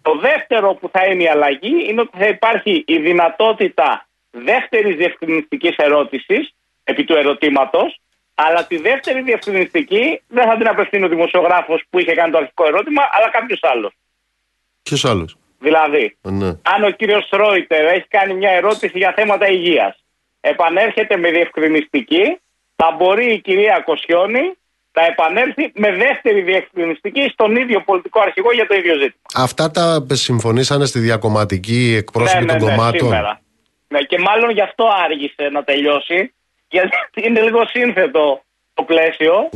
[0.03, 5.77] Το δεύτερο που θα είναι η αλλαγή είναι ότι θα υπάρχει η δυνατότητα δεύτερης διευκρινιστικής
[5.77, 6.55] ερώτησης
[6.85, 8.01] επί του ερωτήματος,
[8.35, 12.67] αλλά τη δεύτερη διευκρινιστική δεν θα την απευθύνει ο δημοσιογράφος που είχε κάνει το αρχικό
[12.67, 13.93] ερώτημα, αλλά κάποιος άλλος.
[14.83, 16.47] Ποιος άλλος; Δηλαδή, ναι.
[16.47, 20.05] αν ο κύριος Ρόιτερ έχει κάνει μια ερώτηση για θέματα υγείας,
[20.41, 22.41] επανέρχεται με διευκρινιστική,
[22.77, 24.57] θα μπορεί η κυρία Κοσιόνη
[24.93, 29.23] να επανέλθει με δεύτερη διευκρινιστική στον ίδιο πολιτικό αρχηγό για το ίδιο ζήτημα.
[29.35, 33.09] Αυτά τα συμφωνήσανε στη διακομματική εκπρόσωπη ναι, ναι, των ναι, κομμάτων.
[33.09, 33.41] Σήμερα.
[33.89, 36.35] Ναι, και μάλλον γι' αυτό άργησε να τελειώσει,
[36.69, 38.43] γιατί είναι λίγο σύνθετο
[38.75, 39.49] το πλαίσιο.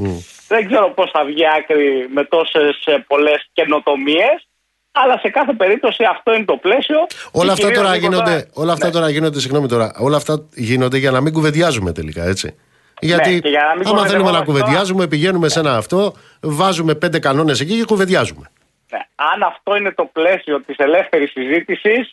[0.48, 4.46] Δεν ξέρω πώς θα βγει άκρη με τόσες πολλές καινοτομίες.
[4.92, 7.06] Αλλά σε κάθε περίπτωση αυτό είναι το πλαίσιο.
[7.32, 8.92] Όλα αυτά τώρα γίνονται, όλα αυτά ναι.
[8.92, 12.54] τώρα γίνονται, συγγνώμη τώρα, όλα αυτά γίνονται για να μην κουβεντιάζουμε τελικά, έτσι.
[13.00, 17.60] Γιατί ναι, για να άμα θέλουμε να κουβεντιάζουμε, πηγαίνουμε σε ένα αυτό, βάζουμε πέντε κανόνες
[17.60, 18.50] εκεί και κουβεντιάζουμε.
[18.90, 18.98] Ναι.
[19.14, 22.12] Αν αυτό είναι το πλαίσιο της ελεύθερης συζήτησης,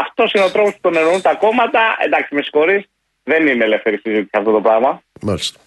[0.00, 1.80] αυτός είναι ο τρόπος που τον εννοούν τα κόμματα.
[2.04, 2.84] Εντάξει, με συγχωρείς,
[3.22, 5.02] δεν είναι ελεύθερη συζήτηση αυτό το πράγμα.
[5.20, 5.60] Μάλιστα.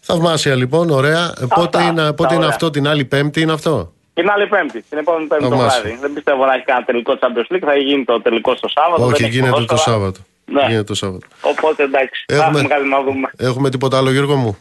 [0.00, 1.34] Θαυμάσια λοιπόν, ωραία.
[1.54, 5.26] πότε είναι, πότε είναι αυτό, την άλλη Πέμπτη είναι αυτό; Την άλλη Πέμπτη, την επόμενη
[5.26, 5.98] Πέμπτη το βράδυ.
[6.00, 9.04] Δεν πιστεύω να έχει κανένα τελικό Champions League, θα γίνει το τελικό στο Σάββατο.
[9.04, 10.20] Όχι, γίνεται το Σάββατο.
[10.44, 10.62] Ναι.
[10.66, 11.26] Γίνεται το Σάββατο.
[11.40, 13.30] Οπότε εντάξει, έχουμε, θα έχουμε κάτι να δούμε.
[13.38, 14.58] Έχουμε τίποτα άλλο, Γιώργο μου;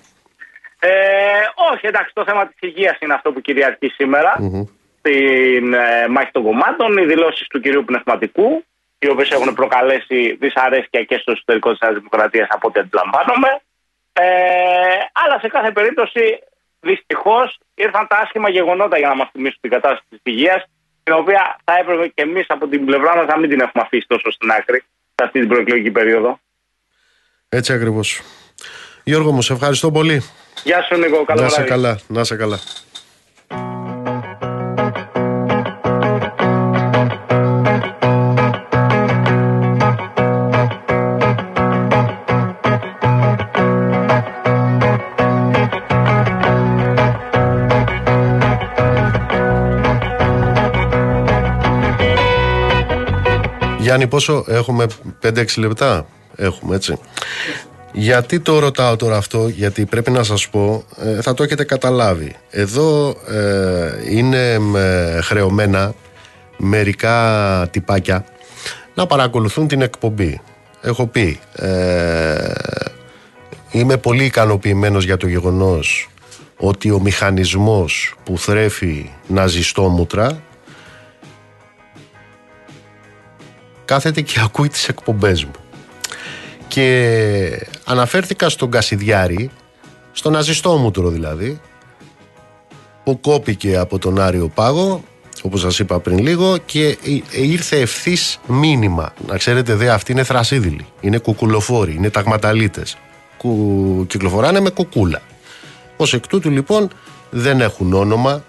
[0.80, 0.90] Ε,
[1.74, 4.36] όχι, εντάξει, το θέμα της υγείας είναι αυτό που κυριαρχεί σήμερα.
[4.42, 4.64] Mm-hmm.
[5.10, 8.64] Στην ε, μάχη των κομμάτων, οι δηλώσεις του κυρίου Πνευματικού,
[9.00, 13.62] οι οποίες έχουν προκαλέσει δυσαρέσκεια και στο εσωτερικό της Δημοκρατίας από ό,τι αντιλαμβάνομαι.
[14.14, 14.24] Ε,
[15.22, 16.40] αλλά σε κάθε περίπτωση
[16.80, 20.64] δυστυχώς ήρθαν τα άσχημα γεγονότα για να μας θυμίσουν την κατάσταση της υγείας,
[21.04, 24.06] την οποία θα έπρεπε και εμείς από την πλευρά μας να μην την έχουμε αφήσει
[24.08, 24.80] τόσο στην άκρη
[25.16, 26.40] σε αυτή την προεκλογική περίοδο.
[27.50, 28.22] Έτσι ακριβώς.
[29.04, 30.24] Γιώργο μου, σε ευχαριστώ πολύ.
[30.64, 32.60] Γεια σου Νίκο, καλό Να σε καλά, να σε καλά.
[53.90, 54.86] Γιάννη, πόσο έχουμε
[55.24, 56.98] 5-6 λεπτά; Έχουμε, έτσι.
[57.92, 62.36] Γιατί το ρωτάω τώρα αυτό, γιατί πρέπει να σας πω, ε, θα το έχετε καταλάβει.
[62.50, 64.60] Εδώ ε, είναι
[65.22, 65.94] χρεωμένα
[66.58, 68.26] μερικά τυπάκια
[68.94, 70.42] να παρακολουθούν την εκπομπή.
[70.82, 72.52] Έχω πει, ε,
[73.72, 76.10] είμαι πολύ ικανοποιημένος για το γεγονός
[76.58, 80.44] ότι ο μηχανισμός που θρέφει ναζιστόμουτρα
[83.90, 85.52] κάθεται και ακούει τις εκπομπές μου.
[86.68, 89.50] Και αναφέρθηκα στον Κασιδιάρη,
[90.12, 91.60] στον ναζιστόμουτρο δηλαδή,
[93.04, 95.04] που κόπηκε από τον Άριο Πάγο
[95.44, 96.98] όπως σας είπα πριν λίγο και
[97.32, 99.14] ήρθε ευθύς μήνυμα.
[99.28, 102.98] Να ξέρετε δε αυτοί είναι θρασίδηλοι είναι κουκουλοφόροι, είναι ταγματαλίτες.
[103.38, 104.06] Κου...
[104.08, 105.22] κυκλοφοράνε με κουκούλα.
[105.98, 106.90] Ως εκ τούτου λοιπόν
[107.30, 108.44] δεν έχουν όνομα.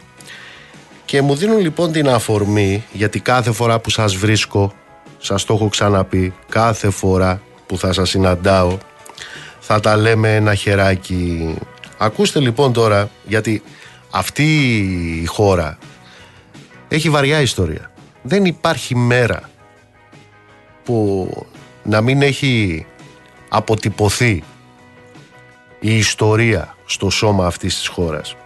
[1.04, 4.74] Και μου δίνουν λοιπόν την αφορμή γιατί κάθε φορά που σας βρίσκω
[5.20, 8.78] σας το έχω ξαναπεί κάθε φορά που θα σας συναντάω.
[9.60, 11.54] Θα τα λέμε ένα χεράκι.
[11.98, 13.62] Ακούστε λοιπόν τώρα γιατί
[14.10, 14.76] αυτή
[15.22, 15.78] η χώρα
[16.88, 17.90] έχει βαριά ιστορία.
[18.22, 19.50] Δεν υπάρχει μέρα
[20.84, 21.28] που
[21.82, 22.86] να μην έχει
[23.48, 24.42] αποτυπωθεί
[25.80, 28.36] η ιστορία στο σώμα αυτής της χώρας.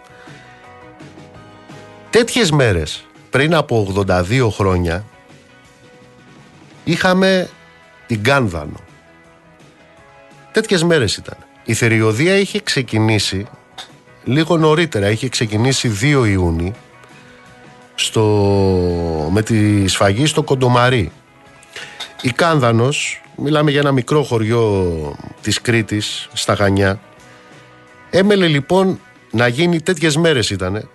[2.10, 5.04] Τέτοιες μέρες πριν από 82 χρόνια
[6.84, 7.48] είχαμε
[8.06, 8.80] την Κάνδανο.
[10.52, 11.36] Τέτοιες μέρες ήταν.
[11.64, 13.46] Η θηριωδία είχε ξεκινήσει
[14.24, 16.72] λίγο νωρίτερα, είχε ξεκινήσει 2 Ιούνιου
[17.94, 18.22] στο,
[19.32, 21.12] με τη σφαγή στο Κοντομαρί.
[22.22, 27.00] Η Κάνδανος, μιλάμε για ένα μικρό χωριό της Κρήτης, στα Χανιά,
[28.10, 30.88] έμελε λοιπόν να γίνει τέτοιες μέρες ήτανε,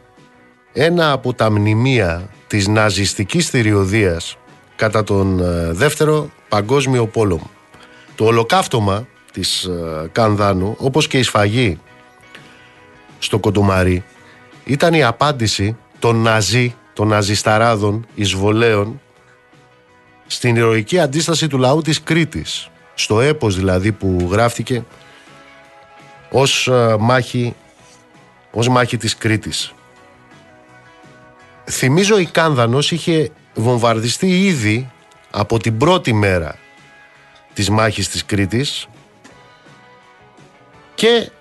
[0.74, 4.38] ένα από τα μνημεία της ναζιστικής θηριωδίας
[4.80, 7.50] κατά τον ε, δεύτερο παγκόσμιο πόλεμο.
[8.16, 11.80] Το ολοκαύτωμα της ε, Κανδάνου, όπως και η σφαγή
[13.20, 14.04] στο Κοντομάρι,
[14.64, 19.02] ήταν η απάντηση των Ναζί, των Ναζισταράδων, εισβολέων,
[20.28, 24.86] στην ηρωική αντίσταση του λαού της Κρήτης, στο έπος δηλαδή που γράφτηκε
[26.32, 27.56] ως ε, μάχη,
[28.52, 29.74] ως μάχη της Κρήτης.
[31.66, 34.92] Θυμίζω η Κάνδανος είχε βομβαρδιστεί ήδη
[35.32, 36.58] από την πρώτη μέρα
[37.54, 38.88] της μάχης της Κρήτης
[40.96, 41.32] και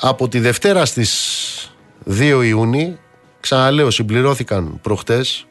[0.00, 1.74] από τη Δευτέρα στις
[2.10, 2.98] 2 Ιούνιου
[3.40, 5.46] ξαναλέω συμπληρώθηκαν προχτές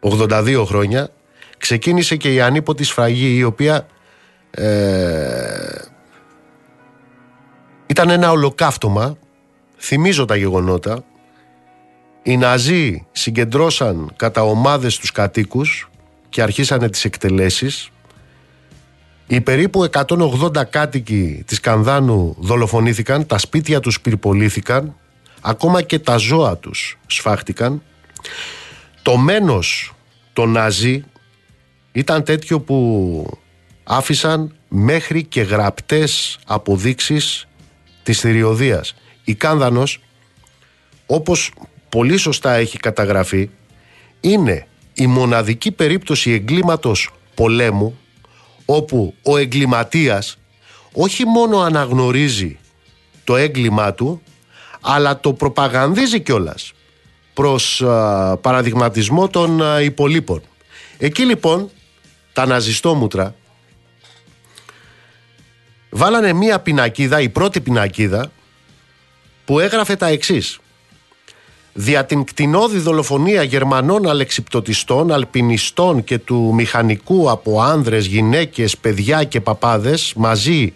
[0.00, 1.10] 82 χρόνια
[1.58, 3.86] ξεκίνησε και η ανίποτη σφραγή η οποία
[4.50, 5.84] ε,
[7.86, 9.16] ήταν ένα ολοκαύτωμα.
[9.76, 11.04] Θυμίζω τα γεγονότα
[12.22, 15.90] οι Ναζί συγκεντρώσαν κατά ομάδες τους κατοίκους
[16.28, 17.90] και αρχίσανε τις εκτελέσεις.
[19.26, 24.96] Οι περίπου 180 κάτοικοι της Κανδάνου δολοφονήθηκαν, τα σπίτια τους πυρπολήθηκαν,
[25.40, 27.82] ακόμα και τα ζώα τους σφάχτηκαν.
[29.02, 29.94] Το μένος
[30.32, 31.04] των Ναζί
[31.92, 33.38] ήταν τέτοιο που
[33.84, 37.46] άφησαν μέχρι και γραπτές αποδείξεις
[38.02, 38.94] της θηριωδίας.
[39.24, 40.00] Η Κάνδανος,
[41.06, 41.52] όπως
[41.90, 43.50] πολύ σωστά έχει καταγραφεί
[44.20, 47.98] είναι η μοναδική περίπτωση εγκλήματος πολέμου
[48.64, 50.38] όπου ο εγκληματίας
[50.92, 52.58] όχι μόνο αναγνωρίζει
[53.24, 54.22] το έγκλημά του
[54.80, 56.72] αλλά το προπαγανδίζει κιόλας
[57.34, 57.82] προς
[58.40, 60.42] παραδειγματισμό των α, υπολείπων.
[60.98, 61.70] Εκεί λοιπόν
[62.32, 63.34] τα ναζιστόμουτρα
[65.90, 68.30] βάλανε μία πινακίδα, η πρώτη πινακίδα
[69.44, 70.58] που έγραφε τα εξής
[71.80, 79.40] δια την κτηνόδη δολοφονία Γερμανών αλεξιπτοτιστών, αλπινιστών και του μηχανικού από άνδρες, γυναίκες, παιδιά και
[79.40, 80.72] παπάδες μαζί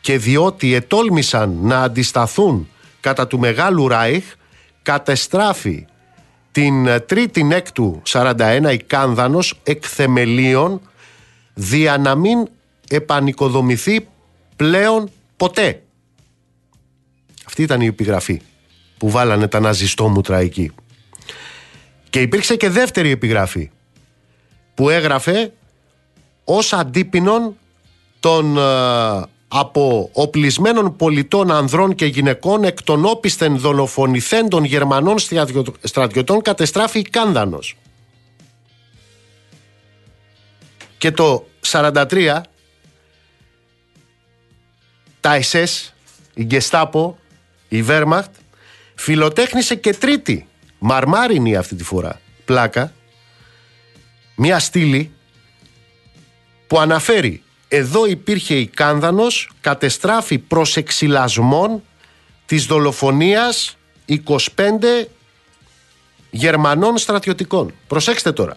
[0.00, 2.68] και διότι ετόλμησαν να αντισταθούν
[3.00, 4.24] κατά του Μεγάλου Ράιχ
[4.82, 5.86] κατεστράφει
[6.52, 8.34] την τρίτη έκτου 41
[8.72, 10.80] η Κάνδανος εκ θεμελίων
[11.54, 12.48] δια να μην
[12.88, 14.06] επανοικοδομηθεί
[14.56, 15.82] πλέον ποτέ.
[17.44, 18.40] Αυτή ήταν η επιγραφή
[18.98, 20.72] που βάλανε τα ναζιστόμουτρα εκεί.
[22.10, 23.70] Και υπήρξε και δεύτερη επιγραφή
[24.74, 25.52] που έγραφε
[26.44, 27.56] ως αντίπινον
[28.20, 28.60] των ε,
[29.48, 35.16] από οπλισμένων πολιτών ανδρών και γυναικών εκ των όπισθεν δολοφονηθέντων Γερμανών
[35.82, 37.76] στρατιωτών κατεστράφει Κάνδανος.
[40.98, 42.40] Και το 43
[45.20, 45.92] τα SS,
[46.34, 47.18] η Γκεστάπο,
[47.68, 48.34] η Βέρμαχτ
[49.00, 50.46] Φιλοτέχνησε και τρίτη,
[50.78, 52.92] μαρμάρινη αυτή τη φορά, πλάκα,
[54.36, 55.10] μια στήλη
[56.66, 61.82] που αναφέρει εδώ υπήρχε η Κάνδανος κατεστράφει προς εξυλασμόν
[62.46, 63.76] της δολοφονίας
[64.06, 65.08] 25
[66.30, 67.74] Γερμανών στρατιωτικών.
[67.86, 68.56] Προσέξτε τώρα.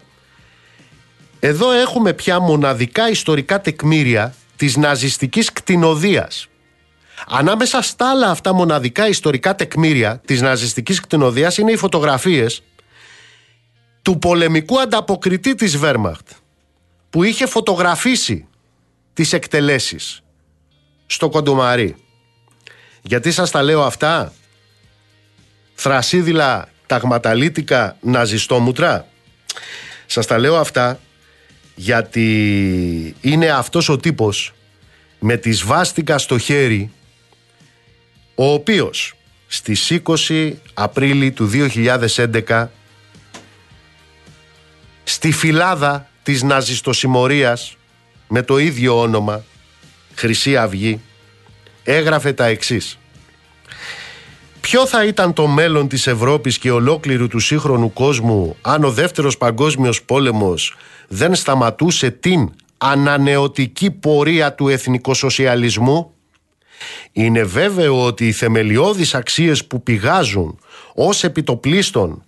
[1.39, 6.47] Εδώ έχουμε πια μοναδικά ιστορικά τεκμήρια της ναζιστικής κτηνοδίας
[7.27, 12.63] Ανάμεσα στα άλλα αυτά μοναδικά ιστορικά τεκμήρια της ναζιστικής κτηνοδίας είναι οι φωτογραφίες
[14.01, 16.29] του πολεμικού ανταποκριτή της Βέρμαχτ
[17.09, 18.47] που είχε φωτογραφίσει
[19.13, 20.21] τις εκτελέσεις
[21.05, 21.95] στο Κοντομαρί.
[23.01, 24.33] Γιατί σας τα λέω αυτά;
[25.73, 29.07] θρασίδηλα ταγματαλίτικα ναζιστόμουτρα.
[30.05, 30.99] Σας τα λέω αυτά
[31.75, 34.53] γιατί είναι αυτός ο τύπος
[35.19, 36.91] με τη σβάστηκα στο χέρι
[38.41, 39.13] ο οποίος
[39.47, 41.49] στις 20 Απρίλη του
[42.47, 42.67] 2011
[45.03, 47.77] στη φυλάδα της ναζιστοσημωρίας
[48.27, 49.43] με το ίδιο όνομα
[50.15, 51.01] Χρυσή Αυγή
[51.83, 52.97] έγραφε τα εξής.
[54.61, 59.37] Ποιο θα ήταν το μέλλον της Ευρώπης και ολόκληρου του σύγχρονου κόσμου αν ο δεύτερος
[59.37, 60.75] παγκόσμιος πόλεμος
[61.07, 66.13] δεν σταματούσε την ανανεωτική πορεία του εθνικοσοσιαλισμού
[67.11, 70.59] είναι βέβαιο ότι οι θεμελιώδεις αξίες που πηγάζουν
[70.93, 72.23] ως επιτοπλίστων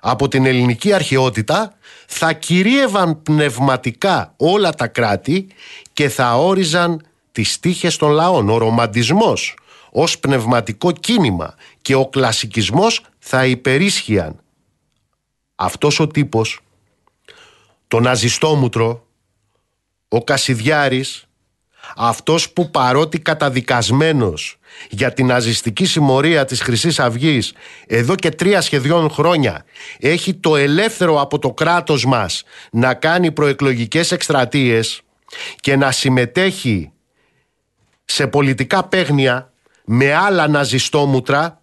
[0.00, 1.74] από την ελληνική αρχαιότητα
[2.06, 5.46] θα κυρίευαν πνευματικά όλα τα κράτη
[5.92, 8.48] και θα όριζαν τις τύχες των λαών.
[8.48, 9.56] Ο ρομαντισμός
[9.90, 14.40] ως πνευματικό κίνημα και ο κλασικισμός θα υπερίσχυαν.
[15.54, 16.60] Αυτός ο τύπος,
[17.88, 19.06] το ναζιστόμουτρο,
[20.08, 21.26] ο Κασιδιάρης,
[21.96, 24.56] αυτός που παρότι καταδικασμένος
[24.90, 27.52] για την ναζιστική συμμορία της χρυσής αυγής
[27.86, 29.64] εδώ και τρία σχεδόν χρόνια
[29.98, 35.00] έχει το ελεύθερο από το κράτος μας να κάνει προεκλογικές εκστρατείες
[35.60, 36.92] και να συμμετέχει
[38.04, 39.52] σε πολιτικά παίγνια
[39.84, 41.62] με άλλα ναζιστόμουτρα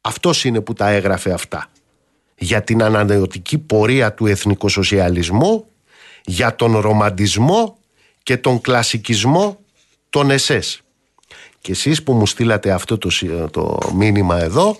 [0.00, 1.66] αυτός είναι που τα έγραφε αυτά.
[2.38, 5.66] Για την ανανεωτική πορεία του εθνικοσοσιαλισμού
[6.24, 7.78] για τον ρομαντισμό
[8.26, 9.58] και τον κλασικισμό
[10.10, 10.80] των ΕΣΕΣ.
[11.60, 13.10] Και εσείς που μου στείλατε αυτό το,
[13.50, 14.76] το μήνυμα εδώ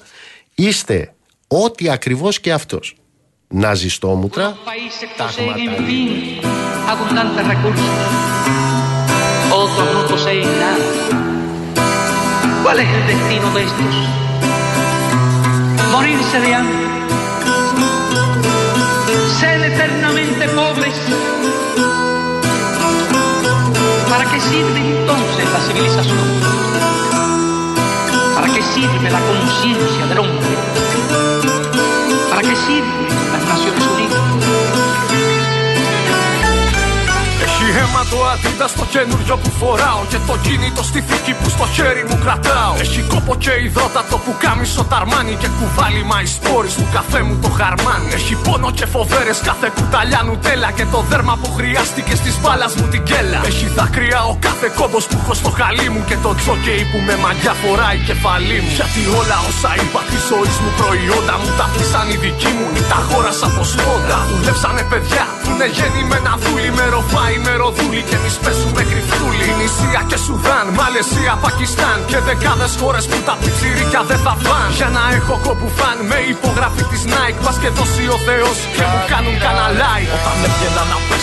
[0.55, 1.15] είστε
[1.49, 2.97] ό,τι ακριβώς και αυτός.
[3.49, 4.57] Ναζιστόμουτρα,
[5.17, 5.63] τάγματα
[12.63, 13.95] ¿Cuál es el destino de estos?
[15.93, 16.87] Morirse de hambre.
[19.39, 20.97] Ser eternamente pobres.
[24.27, 26.19] ¿Para qué sirve entonces la civilización?
[28.35, 30.59] ¿Para qué sirve la conciencia del hombre?
[32.31, 34.36] ¿Para qué sirven las Naciones Unidas?
[37.79, 42.03] Αίμα το αντίδα στο καινούριο που φοράω Και το κίνητο στη θήκη που στο χέρι
[42.09, 42.73] μου κρατάω.
[42.85, 47.35] Έχει κόπο και υδρότατο που κάμισο ταρμάνι Και κουβάλι μα οι σπόροι του καφέ μου
[47.45, 48.09] το χαρμάνι.
[48.19, 52.87] Έχει πόνο και φοβέρες κάθε κουταλιά νουτέλα Και το δέρμα που χρειάστηκε στις μπάλας μου
[52.93, 53.41] την κέλα.
[53.51, 57.15] Έχει δάκρυα ο κάθε κόμπος που έχω στο χαλί μου Και το τζόκεϊ που με
[57.23, 58.71] μαγιά φοράει κεφαλή μου.
[58.79, 62.67] Γιατί όλα όσα είπα της ζωής μου προϊόντα μου Τα αφήσαν οι δικοί μου.
[62.81, 68.03] Ή τα χώρασα από σπόντα Δουλέψανε παιδιά που είναι γεννημένα δούλοι με ροφάι με ροδούλη
[68.09, 69.47] και εμείς πέσουμε κρυφτούλη.
[69.61, 74.69] Νησία και Σουδάν, Μαλαισία, Πακιστάν και δεκάδες χώρες που τα πιτσιρίκια δεν θα φαν.
[74.79, 77.39] Για να έχω κόπου φαν με υπογραφή της Nike.
[77.45, 80.05] Πας και δώσει ο Θεός και μου κάνουν καναλάι.
[80.16, 80.16] Όταν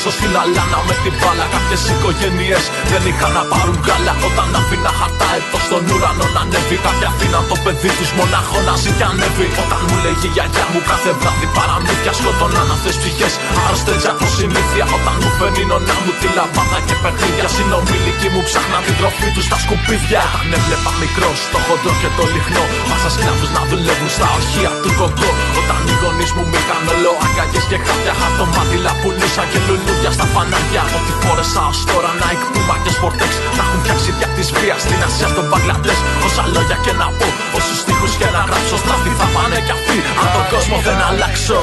[0.03, 4.13] έβγαινα να πέσω στην αλάνα με την μπάλα, κάποιες οικογένειες δεν είχαν να πάρουν γάλα.
[4.27, 8.73] Όταν άφηνα χαρτά έτο στον ουρανό να ανέβει, κάποια αφήναν το παιδί του μονάχο να
[8.81, 9.47] ζει και ανέβει.
[9.63, 13.33] Όταν μου λέγει η γιαγιά μου κάθε βράδυ παραμύθια σκοτώναν αυτέ ψυχές.
[13.65, 17.47] Άρρωστε από συνήθεια όταν μου φέρνει νονά μου τη λαμπάδα και παιχνίδια.
[17.55, 20.21] Συνομιλικοί μου ψάχναν την τροφή τους στα σκουπίδια.
[20.27, 22.65] Όταν έβλεπα μικρό, το χοντρό και το λιχνό.
[22.89, 25.29] Μάσα σκλάβους να δουλεύουν στα ορχεία του κοκκό.
[25.59, 28.13] Όταν οι γονείς μου μήκαν είχαν όλο αγκαγιέ και χάπια.
[28.19, 30.83] Χαρτομάτιλα πουλούσα και λουλούδια στα φανάρια.
[30.97, 33.31] Ό,τι φόρεσα ως τώρα να εκπούμα και σπορτέξ.
[33.57, 35.99] Να έχουν φτιάξει δια της βίας στην Ασία, στον Μπαγκλαντές.
[36.25, 37.27] Όσα λόγια και να πω,
[37.57, 38.75] όσους τείχου και να γράψω.
[38.83, 41.59] Στραφτή θα πάνε κι αυτοί, αν τον κόσμο δεν αλλάξω.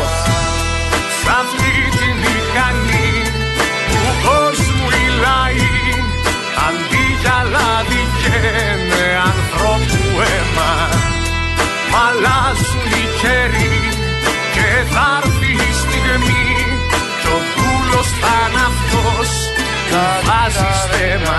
[1.20, 3.10] Σ' αυτή τη μηχανή
[3.90, 5.70] του κόσμου η λαοί
[6.66, 10.72] Αντί για λάδι καίνε ανθρώπου αίμα
[11.90, 13.78] Μ' αλλάζουν οι καιροί
[14.54, 16.48] και θα έρθει η στιγμή
[17.20, 19.28] Κι ο δούλος θα είναι αυτός.
[19.90, 21.38] Που βάζει στέμα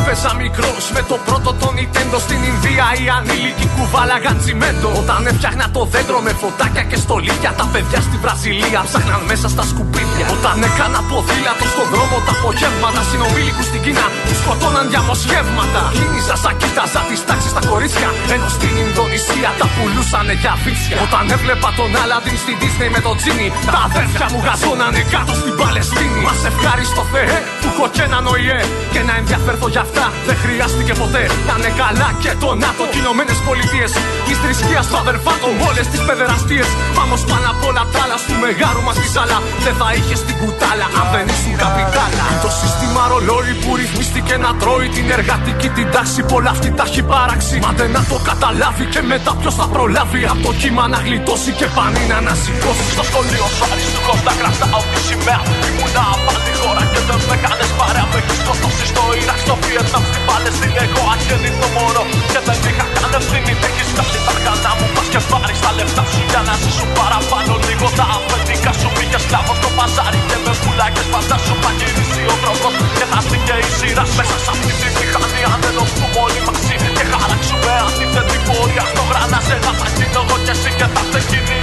[0.00, 4.88] έπαιζα μικρός με το πρώτο το Nintendo στην Ινδία, οι ανήλικοι κουβάλαγαν τσιμέντο.
[5.02, 9.64] Όταν έφτιαχνα το δέντρο με φωτάκια και στολίδια, τα παιδιά στη Βραζιλία ψάχναν μέσα στα
[9.70, 10.26] σκουπίδια.
[10.36, 15.82] Όταν έκανα ποδήλατο στον δρόμο τα απογεύματα, συνομήλικου στην Κίνα τους σκοτώναν διαμοσχεύματα.
[15.96, 20.96] Κίνηζα σαν κοίταζα τις τάξεις στα κορίτσια, ενώ στην Ινδονησία τα πουλούσανε για βίτσια.
[21.06, 25.54] Όταν έβλεπα τον Άλαντιν στην Disney με το Τζίνι, τα αδέρφια μου γαζώνανε κάτω στην
[25.60, 26.20] Παλαιστίνη.
[26.26, 28.60] Μας ευχάριστο Θεέ Φούκο και έναν ΟΗΕ
[28.92, 32.82] και να ενδιαφέρθω για αυτά δεν χρειάστηκε ποτέ να είναι καλά και το ΝΑΤΟ.
[32.94, 33.90] Κοινωμένε πολιτείες
[34.26, 35.46] της θρησκείας του αδερφάτο.
[35.68, 36.68] Όλες τις παιδεραστίες.
[36.96, 39.38] Πάμε πάνω απ' όλα τα άλλα σου μεγάρου μας τη ζάλα.
[39.64, 42.24] Δεν θα είχες την κουτάλα αν δεν ήσουν καπιτάλα.
[42.46, 46.20] Το σύστημα ρολόι που ρυθμίστηκε να τρώει την εργατική την τάξη.
[46.32, 47.54] Πολλά αυτή τα έχει παράξει.
[47.64, 51.50] Μα δεν να το καταλάβει και μετά ποιος θα προλάβει από το κύμα να γλιτώσει
[51.58, 52.84] και πανί να ανασηκώσει.
[52.94, 53.64] Στο σχολείο σου
[53.94, 55.40] του κοντά κρατάω τη σημαία.
[55.68, 58.06] Ήμουνα απάντη χώρα και δεν με κάνες παρέα.
[58.10, 60.78] Με έχεις σκοτώσει στο Ιράκ, στο Βιετνάμ, στην Παλαιστίνη.
[60.84, 63.52] Εγώ αγέννητο μωρό και δεν είχα καν ευθύνη.
[63.68, 67.52] Έχεις βγάλει τα αργανά μου, πας και πάρεις τα λεφτά σου για να ζήσουν παραπάνω.
[67.68, 72.36] Λίγο τα αφεντικά σου πήγε σκλάβο στο παζάρι και με πουλάκες φαντάσου θα γυρίσει ο
[72.42, 75.42] τρόπος και θα έρθει και η σειρά μέσα σε αυτή τη μηχανή.
[75.52, 78.84] Αν δεν οφθούμε όλοι μαζί και χαράξουμε αντίθετη πορεία.
[78.90, 81.56] Στο γρανάζε να θα γίνω εγώ και εσύ και θα έρθει εκείνη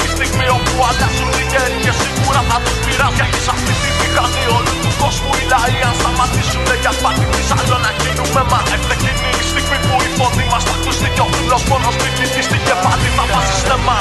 [0.78, 3.16] η στιγμή όπου αλλάζουν οι γέροι και σίγουρα θα τους πειράζει.
[3.20, 7.42] Γιατί σε αυτή τη μηχανή όλου τους κόσμου οι λαοί αν σταματήσουν για σπάτι τη
[7.58, 11.24] άλλο να γίνουμε μα έρθε εκείνη η στιγμή που η φωνή μας θα ακουστεί και
[11.26, 14.00] ο φίλος μόνος μην κοιτήσει και πάλι θα βάζει στεμά.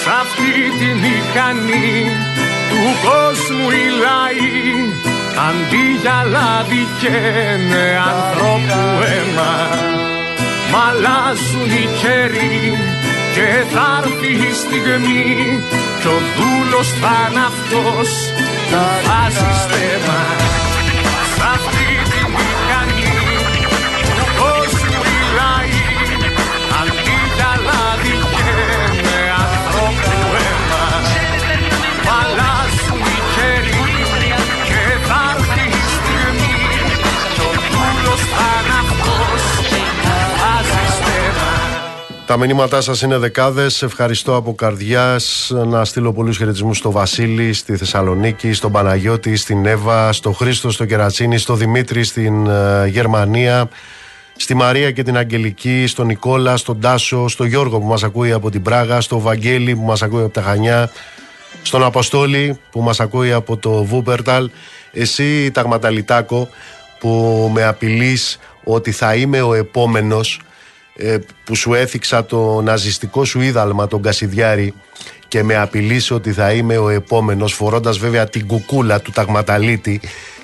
[0.00, 1.90] Σ' αυτή τη μηχανή
[2.70, 4.58] του κόσμου οι λαοί
[5.46, 9.52] αντί για λάδι καίνε ανθρώπου αίμα
[10.70, 12.89] μ' αλλάζουν οι καιροί
[13.34, 15.24] και θα έρθει η στιγμή
[16.00, 18.08] κι ο δούλος θα είναι αυτός.
[18.70, 20.20] Που βάζει στέμα
[21.34, 23.16] Σ' αυτή τη μηχανή
[24.16, 25.82] του κόσμου οι λαοί
[26.80, 30.12] αντί για λάδι καίνε ανθρώπου
[30.46, 30.86] αίμα
[32.04, 33.84] μ' αλλάζουν οι καιροί
[34.68, 36.54] και θα έρθει η στιγμή
[37.34, 38.69] κι ο δούλος θα είναι
[42.30, 43.82] Τα μηνύματά σας είναι δεκάδες.
[43.82, 45.52] Ευχαριστώ από καρδιάς.
[45.66, 50.84] Να στείλω πολλούς χαιρετισμούς στο Βασίλη, στη Θεσσαλονίκη, στον Παναγιώτη, στην Εύα, στο Χρήστο, στο
[50.84, 53.68] Κερατσίνη, στο Δημήτρη, στην ε, Γερμανία,
[54.36, 58.50] στη Μαρία και την Αγγελική, στον Νικόλα, στον Τάσο, στον Γιώργο που μας ακούει από
[58.50, 60.90] την Πράγα, στο Βαγγέλη που μας ακούει από τα Χανιά,
[61.62, 64.50] στον Αποστόλη που μας ακούει από το Βούπερταλ,
[64.92, 66.48] εσύ Ταγματαλιτάκο
[66.98, 70.44] που με απειλείς ότι θα είμαι ο επόμενος ε,
[71.44, 74.74] που σου έθιξα το ναζιστικό σου είδαλμα τον Κασιδιάρη
[75.28, 80.00] και με απειλείς ότι θα είμαι ο επόμενος φορώντας βέβαια την κουκούλα του Ταγματαλίτη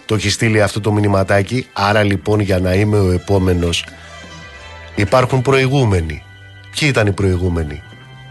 [0.07, 1.67] το έχει στείλει αυτό το μηνυματάκι.
[1.73, 3.87] Άρα λοιπόν για να είμαι ο επόμενος
[4.95, 6.23] υπάρχουν προηγούμενοι.
[6.79, 7.83] Ποιοι ήταν οι προηγούμενοι;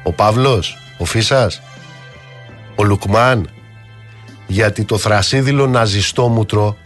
[0.03, 1.61] Ο Παύλος, ο Φίσας
[2.75, 3.49] ο Λουκμάν.
[4.47, 6.77] Γιατί το θρασίδηλο ναζιστόμουτρο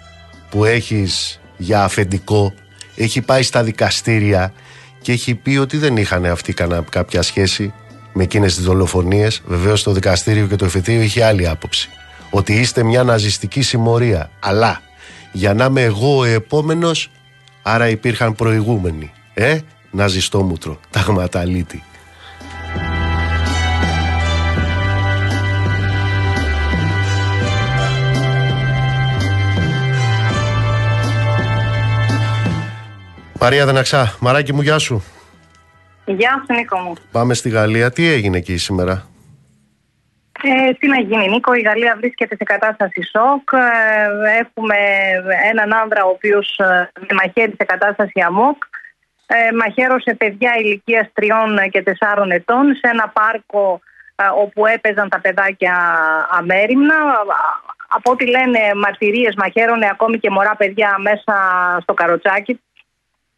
[0.49, 2.53] που έχεις για αφεντικό
[2.95, 4.53] έχει πάει στα δικαστήρια
[5.01, 7.73] και έχει πει ότι δεν είχαν αυτοί κανένα, κάποια σχέση
[8.13, 9.41] με εκείνες τις δολοφονίες.
[9.45, 11.89] Βεβαίως το δικαστήριο και το εφετείο είχε άλλη άποψη.
[12.29, 14.29] Ότι είστε μια ναζιστική συμμορία.
[14.39, 14.81] Αλλά
[15.31, 17.11] για να είμαι εγώ ο επόμενος
[17.61, 19.11] άρα υπήρχαν προηγούμενοι.
[19.33, 19.59] Ε,
[19.91, 21.83] ναζιστόμουτρο, ταγματαλίτη
[33.41, 35.03] Μαρία Δεναξά, μαράκι μου, γεια σου.
[36.05, 36.93] Γεια σου Νίκο μου.
[37.11, 37.91] Πάμε στη Γαλλία.
[37.91, 39.07] Τι έγινε εκεί σήμερα;
[40.43, 43.49] Ε, τι να γίνει Νίκο, η Γαλλία βρίσκεται σε κατάσταση σοκ.
[43.51, 44.75] Ε, έχουμε
[45.51, 48.63] έναν άνδρα ο οποίος ε, μαχαίρει σε κατάσταση αμόκ.
[49.27, 53.81] Ε, μαχαίρωσε παιδιά ηλικίας τριών και τεσσάρων ετών σε ένα πάρκο
[54.15, 55.75] ε, όπου έπαιζαν τα παιδάκια
[56.31, 56.95] αμέριμνα.
[57.87, 61.35] Από ό,τι λένε μαρτυρίες μαχαίρωνε ακόμη και μωρά παιδιά μέσα
[61.81, 62.59] στο καροτσάκι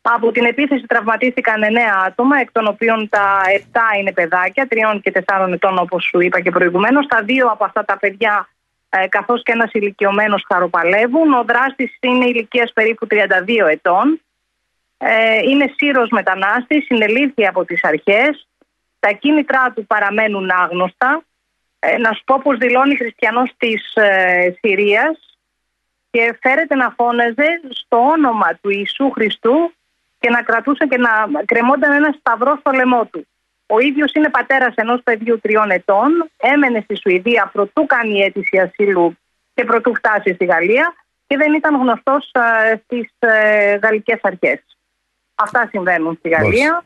[0.01, 3.41] από την επίθεση τραυματίστηκαν 9 άτομα, εκ των οποίων τα
[3.73, 7.07] 7 είναι παιδάκια, 3 και 4 ετών όπως σου είπα και προηγουμένως.
[7.07, 8.49] Τα δύο από αυτά τα παιδιά,
[8.89, 11.33] ε, καθώς και ένας ηλικιωμένος, χαροπαλεύουν.
[11.33, 14.21] Ο δράστης είναι ηλικίας περίπου 32 ετών.
[14.97, 18.47] Ε, είναι σύρος μετανάστης, συνελήφθη από τις αρχές.
[18.99, 21.23] Τα κίνητρά του παραμένουν άγνωστα.
[21.79, 25.37] Ε, να σου πω πως δηλώνει χριστιανός της ε, Συρίας
[26.11, 29.73] και φέρεται να φώναζε στο όνομα του Ιησού Χριστού
[30.21, 31.11] και να κρατούσε και να
[31.45, 33.27] κρεμόταν ένα σταυρό στο λαιμό του.
[33.65, 39.17] Ο ίδιος είναι πατέρας ενός παιδιού τριών ετών, έμενε στη Σουηδία προτού κάνει αίτηση ασύλου
[39.53, 40.93] και προτού φτάσει στη Γαλλία
[41.27, 42.31] και δεν ήταν γνωστός
[42.83, 44.59] στις ε, γαλλικές αρχές.
[45.35, 46.83] Αυτά συμβαίνουν στη Γαλλία.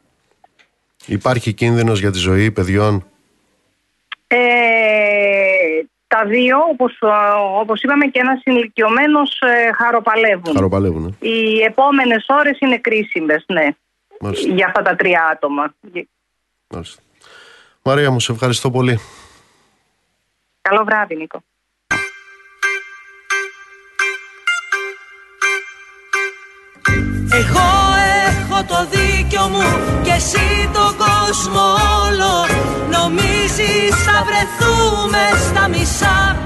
[1.06, 3.06] Υπάρχει κίνδυνος για τη ζωή παιδιών;
[4.28, 4.38] Ε,
[6.07, 6.98] τα δύο, όπως,
[7.60, 10.53] όπως είπαμε και ένας ηλικιωμένος ε, χαροπαλεύουν.
[10.56, 11.18] Χαροπαλεύουν.
[11.22, 11.27] ε.
[11.27, 13.68] Οι επόμενες ώρες είναι κρίσιμες, ναι,
[14.19, 14.53] Μάλιστα.
[14.53, 15.73] για αυτά τα τρία άτομα.
[16.73, 17.02] Μάλιστα.
[17.82, 18.99] Μαρία μου, σε ευχαριστώ πολύ.
[20.61, 21.44] Καλό βράδυ, Νίκο.
[27.32, 27.68] Εγώ
[28.27, 29.64] έχω το δίκιο μου
[30.03, 31.68] και εσύ τον κόσμο
[33.66, 36.38] όλο Νομίζεις θα βρεθούμε στα μισά.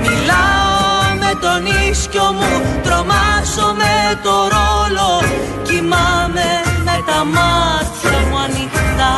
[0.00, 5.22] Μιλάω με τον ίσκιο μου, τρομάζω με το ρόλο
[5.62, 6.48] Κοιμάμαι
[6.84, 9.14] με τα μάτια μου ανοιχτά.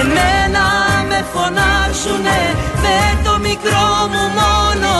[0.00, 0.66] Εμένα
[1.08, 2.40] με φωνάζουνε
[2.82, 4.92] με το μικρό μου μόνο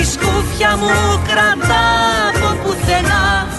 [0.00, 1.86] Η σκούφια μου κρατά
[2.28, 3.57] από πουθενά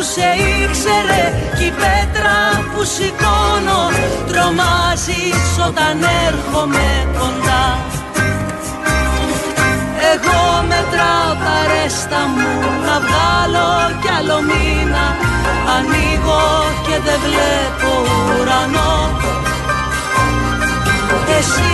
[0.00, 0.28] που σε
[0.64, 1.24] ήξερε
[1.56, 2.38] κι η πέτρα
[2.72, 3.82] που σηκώνω
[4.28, 5.94] Τρομάζεις όταν
[6.28, 7.64] έρχομαι κοντά.
[10.12, 10.40] Εγώ
[10.70, 12.50] μετράω τα ρέστα μου
[12.86, 13.70] να βγάλω
[14.00, 15.06] κι άλλο μήνα.
[15.76, 16.44] Ανοίγω
[16.86, 17.90] και δεν βλέπω
[18.40, 18.94] ουρανό
[21.38, 21.72] Εσύ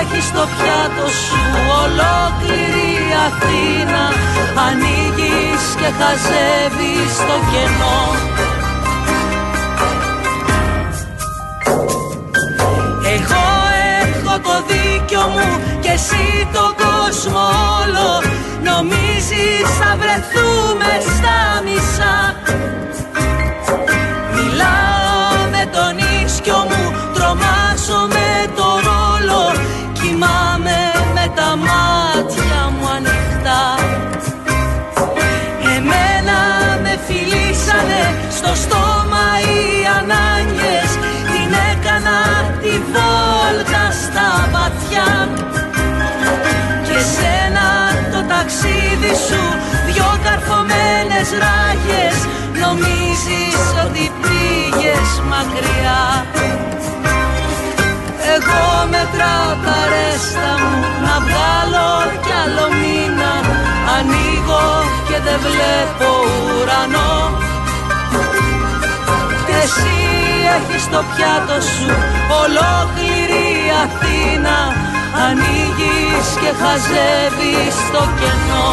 [0.00, 1.40] έχεις το πιάτο σου
[1.82, 2.92] ολόκληρη
[3.26, 4.04] Αθήνα.
[4.66, 8.00] Ανοίγεις και χαζεύεις το κενό.
[13.14, 13.46] Εγώ
[14.02, 17.44] έχω το δίκιο μου και εσύ τον κόσμο
[17.80, 18.10] όλο.
[18.68, 22.14] Νομίζεις θα βρεθούμε στα μισά
[42.94, 45.10] βόλτα στα βαθιά.
[46.86, 47.68] Και σένα
[48.12, 49.42] το ταξίδι σου
[49.86, 52.18] δυο καρφωμένες ράγες
[52.62, 56.02] Νομίζεις ότι πήγες μακριά.
[58.34, 61.90] Εγώ μετράω τα ρέστα μου να βγάλω
[62.24, 63.32] κι άλλο μήνα.
[63.96, 64.66] Ανοίγω
[65.08, 66.08] και δεν βλέπω
[66.56, 67.14] ουρανό.
[67.38, 67.41] Και
[69.72, 69.96] εσύ
[70.56, 71.92] έχεις το πιάτο σου
[72.42, 73.46] ολόκληρη
[73.84, 74.58] Αθήνα
[75.26, 78.70] Ανοίγεις και χαζεύεις το κενό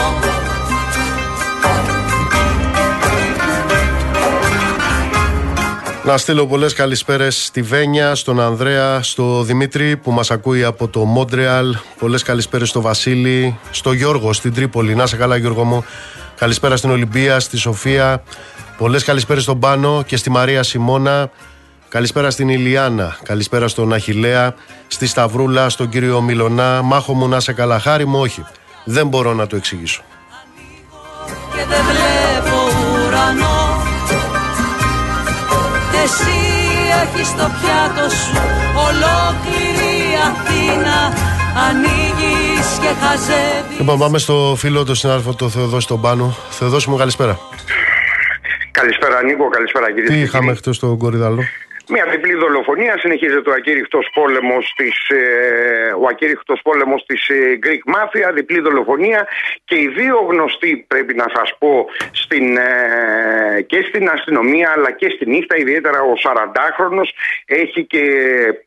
[6.05, 10.99] Να στείλω πολλές καλησπέρες στη Βένια, στον Ανδρέα, στο Δημήτρη που μας ακούει από το
[10.99, 11.75] Μόντρεαλ.
[11.99, 14.95] Πολλές καλησπέρες στο Βασίλη, στο Γιώργο, στην Τρίπολη.
[14.95, 15.85] Να σε καλά, Γιώργο μου.
[16.35, 18.23] Καλησπέρα στην Ολυμπία, στη Σοφία.
[18.79, 21.29] Πολλές καλησπέρες στον Πάνο και στη Μαρία Σιμώνα.
[21.89, 23.17] Καλησπέρα στην Ηλιάνα.
[23.23, 24.55] Καλησπέρα στον Αχηλέα,
[24.87, 26.81] στη Σταυρούλα, στον κύριο Μιλονά.
[26.81, 28.45] Μάχο μου να σε καλά, χάρη μου, όχι.
[28.83, 30.01] Δεν μπορώ να το εξηγήσω.
[31.55, 32.57] και δεν βλέπω
[33.07, 33.83] ουρανό
[36.03, 36.39] Εσύ
[37.01, 38.41] έχεις το πιάτο σου
[38.87, 39.95] ολόκληρη
[40.27, 41.13] Αθήνα
[41.67, 46.35] Ανοίγεις και χαζεύεις Λοιπόν, πάμε στο φίλο του συνάδελφο, το Θεοδόση τον Πάνο.
[46.49, 47.39] Θεοδόση μου, καλησπέρα.
[48.71, 50.09] Καλησπέρα Νίκο, καλησπέρα κύριε.
[50.09, 51.43] Τι είχαμε χθε στο Κορυδαλό;
[51.89, 57.83] Μια διπλή δολοφονία συνεχίζεται ο ακήρυχτος πόλεμος της, ε, ο ακήρυχτος πόλεμος της ε, Greek
[57.95, 59.27] Mafia, διπλή δολοφονία
[59.65, 65.09] και οι δύο γνωστοί πρέπει να σας πω στην, ε, και στην αστυνομία αλλά και
[65.15, 67.09] στη νύχτα ιδιαίτερα ο 40χρονος
[67.45, 68.03] έχει και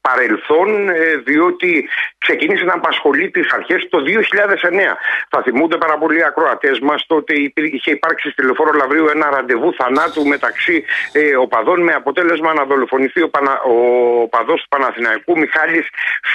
[0.00, 1.88] παρελθόν ε, διότι
[2.22, 4.96] ξεκίνησε να απασχολεί τις αρχές το 2009.
[5.28, 9.74] Θα θυμούνται πάρα πολλοί ακροατές μας τότε υπήρ- είχε υπάρξει στη Λεωφόρο Λαβρίου ένα ραντεβού
[9.74, 13.76] θανάτου μεταξύ ε, οπαδών με αποτέλεσμα να δολοφονηθεί ο, Πανα, ο
[14.28, 15.86] παδός του Παναθηναϊκού Μιχάλης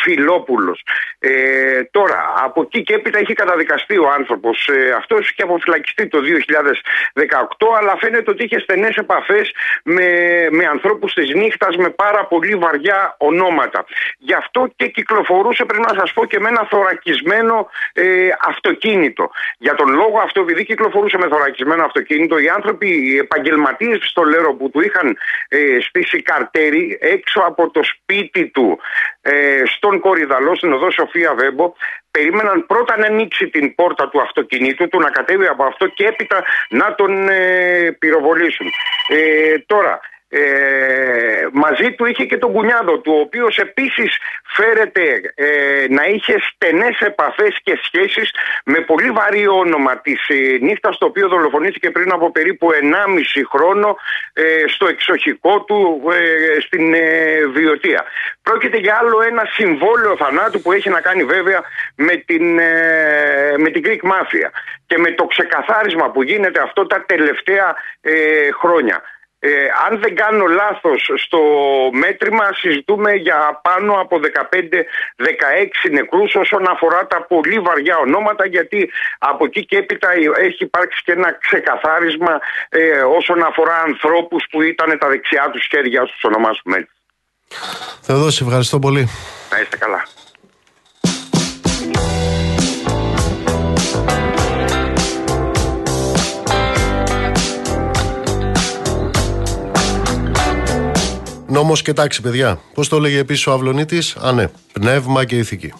[0.02, 0.84] Φιλόπουλος.
[1.20, 6.20] Ε, τώρα, από εκεί και έπειτα έχει καταδικαστεί ο άνθρωπος ε, αυτός και αποφυλακιστεί το
[6.20, 9.52] 2018 αλλά φαίνεται ότι είχε στενές επαφές
[9.84, 10.08] με,
[10.52, 13.86] με ανθρώπους της νύχτας με πάρα πολύ βαριά ονόματα.
[14.18, 18.04] Γι' αυτό και κυκλοφορούσε πρέπει να σας πω και με ένα θωρακισμένο ε,
[18.48, 19.30] αυτοκίνητο.
[19.58, 24.54] Για τον λόγο αυτό επειδή κυκλοφορούσε με θωρακισμένο αυτοκίνητο οι άνθρωποι, οι επαγγελματίες στο Λέρο
[24.54, 25.18] που του είχαν
[25.48, 28.80] ε, στήσει καρτέρι έξω από το σπίτι του
[29.22, 31.74] ε, στον Κορυδαλό, στην οδό Σοφία Βέμπο,
[32.12, 36.44] περίμεναν πρώτα να ανοίξει την πόρτα του αυτοκινήτου του, να κατέβει από αυτό και έπειτα
[36.70, 38.68] να τον ε, πυροβολήσουν.
[39.08, 40.00] Ε, τώρα,
[40.30, 46.36] ε, μαζί του είχε και τον κουνιάδο του, ο οποίος επίσης φέρεται ε, να είχε
[46.40, 48.32] στενές επαφές και σχέσεις
[48.66, 53.98] με πολύ βαρύ όνομα της ε, νύχτας, το οποίο δολοφονήθηκε πριν από περίπου 1,5 χρόνο
[54.34, 58.06] ε, στο εξοχικό του ε, στην ε, Βιωτία.
[58.42, 61.64] Πρόκειται για άλλο ένα συμβόλαιο θανάτου που έχει να κάνει βέβαια
[61.96, 64.50] με την, ε, με την Greek Mafia
[64.88, 68.12] και με το ξεκαθάρισμα που γίνεται αυτό τα τελευταία ε,
[68.52, 69.02] χρόνια.
[69.40, 69.50] Ε,
[69.90, 71.40] αν δεν κάνω λάθος στο
[71.92, 78.90] μέτρημα συζητούμε για πάνω από 15-16 νεκρούς όσον αφορά τα πολύ βαριά ονόματα γιατί
[79.20, 82.40] από εκεί και έπειτα έχει υπάρξει και ένα ξεκαθάρισμα
[82.70, 86.92] ε, όσον αφορά ανθρώπους που ήταν τα δεξιά τους χέρια στους ονομάσουμε έτσι.
[88.02, 89.10] Θεοδόση, ευχαριστώ πολύ.
[89.52, 90.04] Να είστε καλά.
[101.50, 102.60] Νόμος και τάξη, παιδιά.
[102.74, 104.48] Πώς το έλεγε επίσης ο Αυλονίτης; Α, ναι.
[104.74, 105.74] Πνεύμα και ηθική.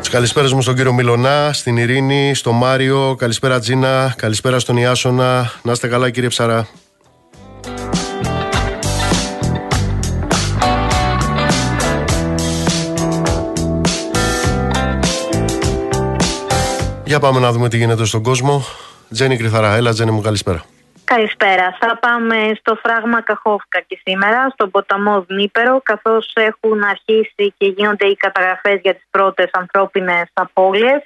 [0.00, 3.14] Τις καλησπέρες μου στον κύριο Μιλονά, στην Ειρήνη, στον Μάριο.
[3.18, 4.14] Καλησπέρα Τζίνα.
[4.16, 5.52] Καλησπέρα στον Ιάσονα.
[5.62, 6.68] Να είστε καλά, κύριε Ψαρά.
[17.04, 18.64] Για πάμε να δούμε τι γίνεται στον κόσμο.
[19.12, 20.64] Τζένι Κρυθαρά, έλα Τζένι μου καλησπέρα.
[21.04, 21.76] Καλησπέρα.
[21.80, 28.06] Θα πάμε στο φράγμα Καχόφκα και σήμερα, στον ποταμό Δνήπερο, καθώς έχουν αρχίσει και γίνονται
[28.06, 31.02] οι καταγραφές για τις πρώτες ανθρώπινες απώλειες.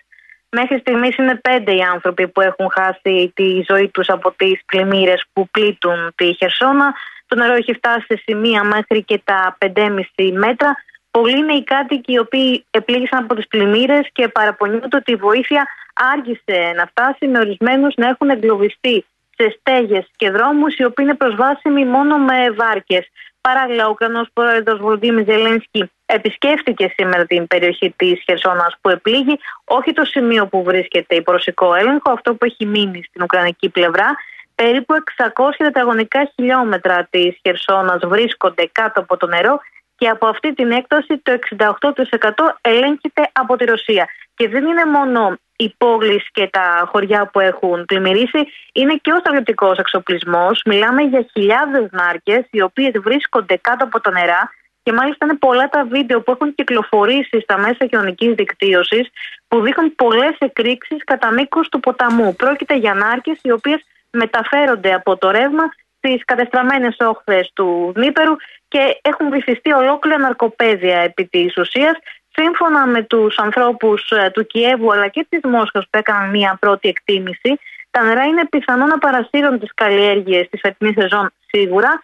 [0.50, 5.24] Μέχρι στιγμής είναι πέντε οι άνθρωποι που έχουν χάσει τη ζωή τους από τις πλημμύρες
[5.32, 6.94] που πλήττουν τη Χερσόνα.
[7.26, 10.76] Το νερό έχει φτάσει σε σημεία μέχρι και τα 5,5 μέτρα.
[11.10, 15.66] Πολλοί είναι οι κάτοικοι οι οποίοι επλήγησαν από τις πλημμύρες και παραπονιούνται ότι η βοήθεια
[16.12, 19.04] άργησε να φτάσει με ορισμένους να έχουν εγκλωβιστεί
[19.38, 23.08] σε στέγες και δρόμους οι οποίοι είναι προσβάσιμοι μόνο με βάρκες.
[23.40, 29.92] Παράλληλα, ο Ουκρανός πρόεδρος Βολδίμη Ζελένσκι επισκέφτηκε σήμερα την περιοχή της Χερσόνας που επλήγει, όχι
[29.92, 34.16] το σημείο που βρίσκεται η προσικό έλεγχο, αυτό που έχει μείνει στην Ουκρανική πλευρά.
[34.54, 39.60] Περίπου 600 τετραγωνικά χιλιόμετρα της Χερσόνας βρίσκονται κάτω από το νερό
[39.96, 44.08] και από αυτή την έκταση το 68% ελέγχεται από τη Ρωσία.
[44.38, 48.40] Και δεν είναι μόνο οι πόλεις και τα χωριά που έχουν πλημμυρίσει,
[48.72, 50.60] είναι και ο στρατιωτικός εξοπλισμός.
[50.64, 54.50] Μιλάμε για χιλιάδες νάρκε, οι οποίες βρίσκονται κάτω από τα νερά
[54.82, 59.08] και μάλιστα είναι πολλά τα βίντεο που έχουν κυκλοφορήσει στα μέσα κοινωνικής δικτύωσης
[59.48, 62.36] που δείχνουν πολλές εκρήξεις κατά μήκος του ποταμού.
[62.36, 65.64] Πρόκειται για νάρκες οι οποίες μεταφέρονται από το ρεύμα
[65.96, 68.36] στις κατεστραμμένες όχθες του Δνήπερου
[68.68, 71.96] και έχουν βυθιστεί ολόκληρα ναρκοπαίδια επί της ουσίας
[72.38, 76.88] σύμφωνα με τους ανθρώπους ε, του Κιέβου αλλά και της Μόσχας που έκαναν μια πρώτη
[76.88, 77.60] εκτίμηση,
[77.90, 82.02] τα νερά είναι πιθανό να παρασύρουν τις καλλιέργειες της φετινής σεζόν σίγουρα,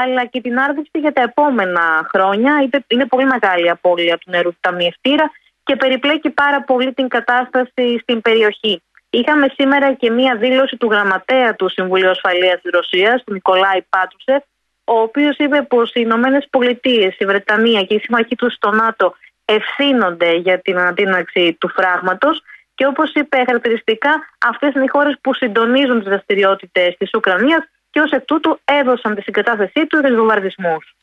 [0.00, 2.68] αλλά και την άρδευση για τα επόμενα χρόνια.
[2.86, 5.30] Είναι πολύ μεγάλη η απώλεια του νερού του ταμιευτήρα
[5.64, 8.82] και περιπλέκει πάρα πολύ την κατάσταση στην περιοχή.
[9.10, 14.42] Είχαμε σήμερα και μία δήλωση του γραμματέα του Συμβουλίου Ασφαλείας της Ρωσίας, του Νικολάη Πάτρουσεφ,
[14.84, 19.14] ο οποίος είπε πως οι Ηνωμένες Πολιτείες, η Βρετανία και οι συμμαχοί τους στο ΝΑΤΟ
[19.44, 22.42] ευθύνονται για την ανατείναξη του φράγματος
[22.74, 24.10] και όπως είπε χαρακτηριστικά
[24.46, 29.14] αυτές είναι οι χώρες που συντονίζουν τις δραστηριότητες της Ουκρανίας και ως εκ τούτου έδωσαν
[29.14, 30.94] τη συγκατάθεσή τους για τους βομβαρδισμούς.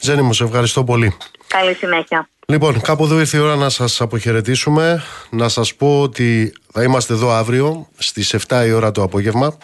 [0.00, 1.16] Ζένη μου, σε ευχαριστώ πολύ.
[1.46, 2.28] Καλή συνέχεια.
[2.46, 5.02] Λοιπόν, κάπου εδώ ήρθε η ώρα να σας αποχαιρετήσουμε.
[5.30, 9.56] Να σας πω ότι θα είμαστε εδώ αύριο στις 7 η ώρα το απόγευμα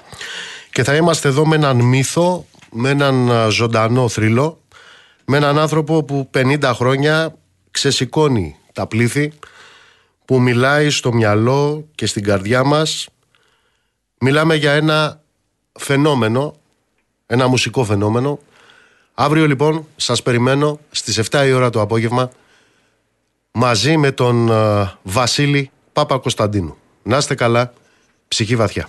[0.71, 4.61] και θα είμαστε εδώ με έναν μύθο, με έναν ζωντανό θρύλο,
[5.25, 7.35] με έναν άνθρωπο που 50 χρόνια
[7.71, 9.33] ξεσηκώνει τα πλήθη
[10.25, 13.09] που μιλάει στο μυαλό και στην καρδιά μας.
[14.21, 15.21] Μιλάμε για ένα
[15.79, 16.61] φαινόμενο
[17.33, 18.39] ένα μουσικό φαινόμενο.
[19.15, 22.31] Αύριο λοιπόν σας περιμένω στις 7 η ώρα το απόγευμα
[23.53, 27.73] μαζί με τον uh, Βασίλη Πάπα Κωνσταντίνου να είστε καλά
[28.29, 28.89] ψυχή βαθιά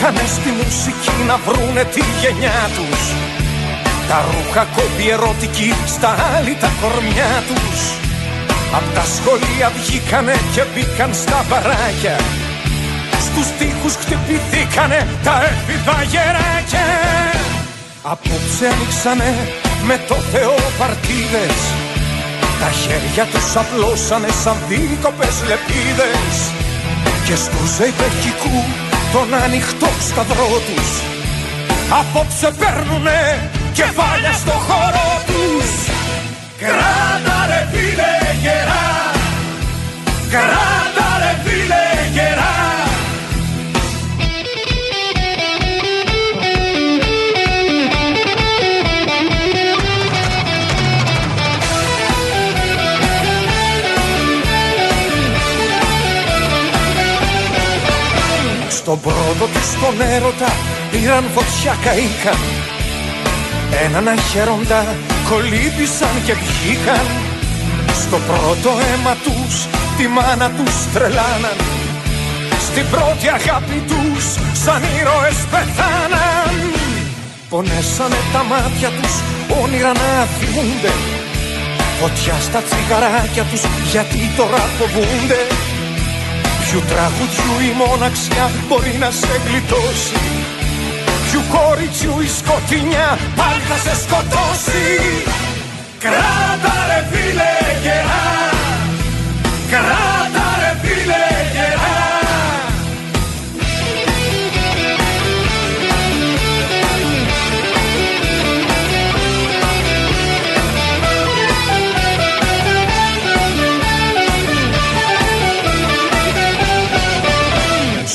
[0.00, 3.02] Κάνε στη μουσική να βρούνε τη γενιά τους.
[4.08, 7.80] Τα ρούχα κόμπι ερωτική στα άλλη τα κορμιά τους.
[8.78, 12.16] Απ' τα σχολεία βγήκανε και μπήκαν στα παράκια
[13.26, 16.86] Στους τοίχους χτυπηθήκανε τα έφηβα γεράκια.
[18.02, 19.30] Απόψε ανοίξανε
[19.88, 21.58] με το Θεό παρτίδες
[22.60, 26.36] Τα χέρια τους απλώσανε σαν δίκοπες λεπίδες.
[27.26, 28.58] Και στους ζεϊπεχικού
[29.12, 30.90] τον ανοιχτό σταυρό τους.
[32.00, 35.70] Απόψε παίρνουνε κεφάλια στο χώρο τους.
[36.58, 38.88] Κράτα ρε φίλε γερά.
[40.30, 40.89] Κράτα
[58.90, 60.50] Στον πρώτο του στον έρωτα
[60.90, 62.40] πήραν φωτιά καήκαν
[63.84, 64.80] Έναν αχαίροντα
[65.28, 67.06] κολύμπησαν και βγήκαν.
[68.02, 69.54] Στο πρώτο αίμα τους
[69.96, 71.58] τη μάνα τους τρελάναν.
[72.66, 74.24] Στην πρώτη αγάπη τους
[74.62, 76.54] σαν ήρωες πεθάναν.
[77.50, 79.14] Πονέσανε τα μάτια τους
[79.62, 80.92] όνειρα να θυμούνται
[82.00, 83.62] Φωτιά στα τσιγαράκια τους
[83.92, 85.40] γιατί τώρα φοβούνται
[86.70, 90.20] Ποιου τραγουδιού η μοναξιά μπορεί να σε γλιτώσει;
[91.30, 94.82] Ποιου κοριτσιού η σκοτεινιά πάλι θα σε σκοτώσει;
[95.98, 97.52] Κράτα ρε φίλε
[97.82, 98.24] γερά.
[99.70, 100.39] Κράτα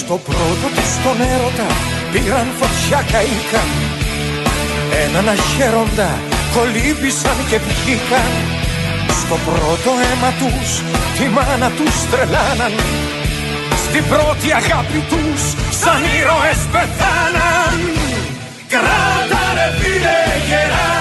[0.07, 1.67] Στο πρώτο του τον έρωτα
[2.11, 3.69] πήραν φωτιά καήκαν
[5.05, 6.11] Έναν αχέροντα
[6.53, 8.31] κολύμπησαν και βγήκαν.
[9.21, 10.69] Στο πρώτο αίμα τους
[11.17, 12.73] τη μάνα τους τρελάναν.
[13.83, 15.41] Στην πρώτη αγάπη τους
[15.81, 17.79] σαν ήρωες πεθάναν.
[18.71, 20.95] Κράτα ρε φίλε γερά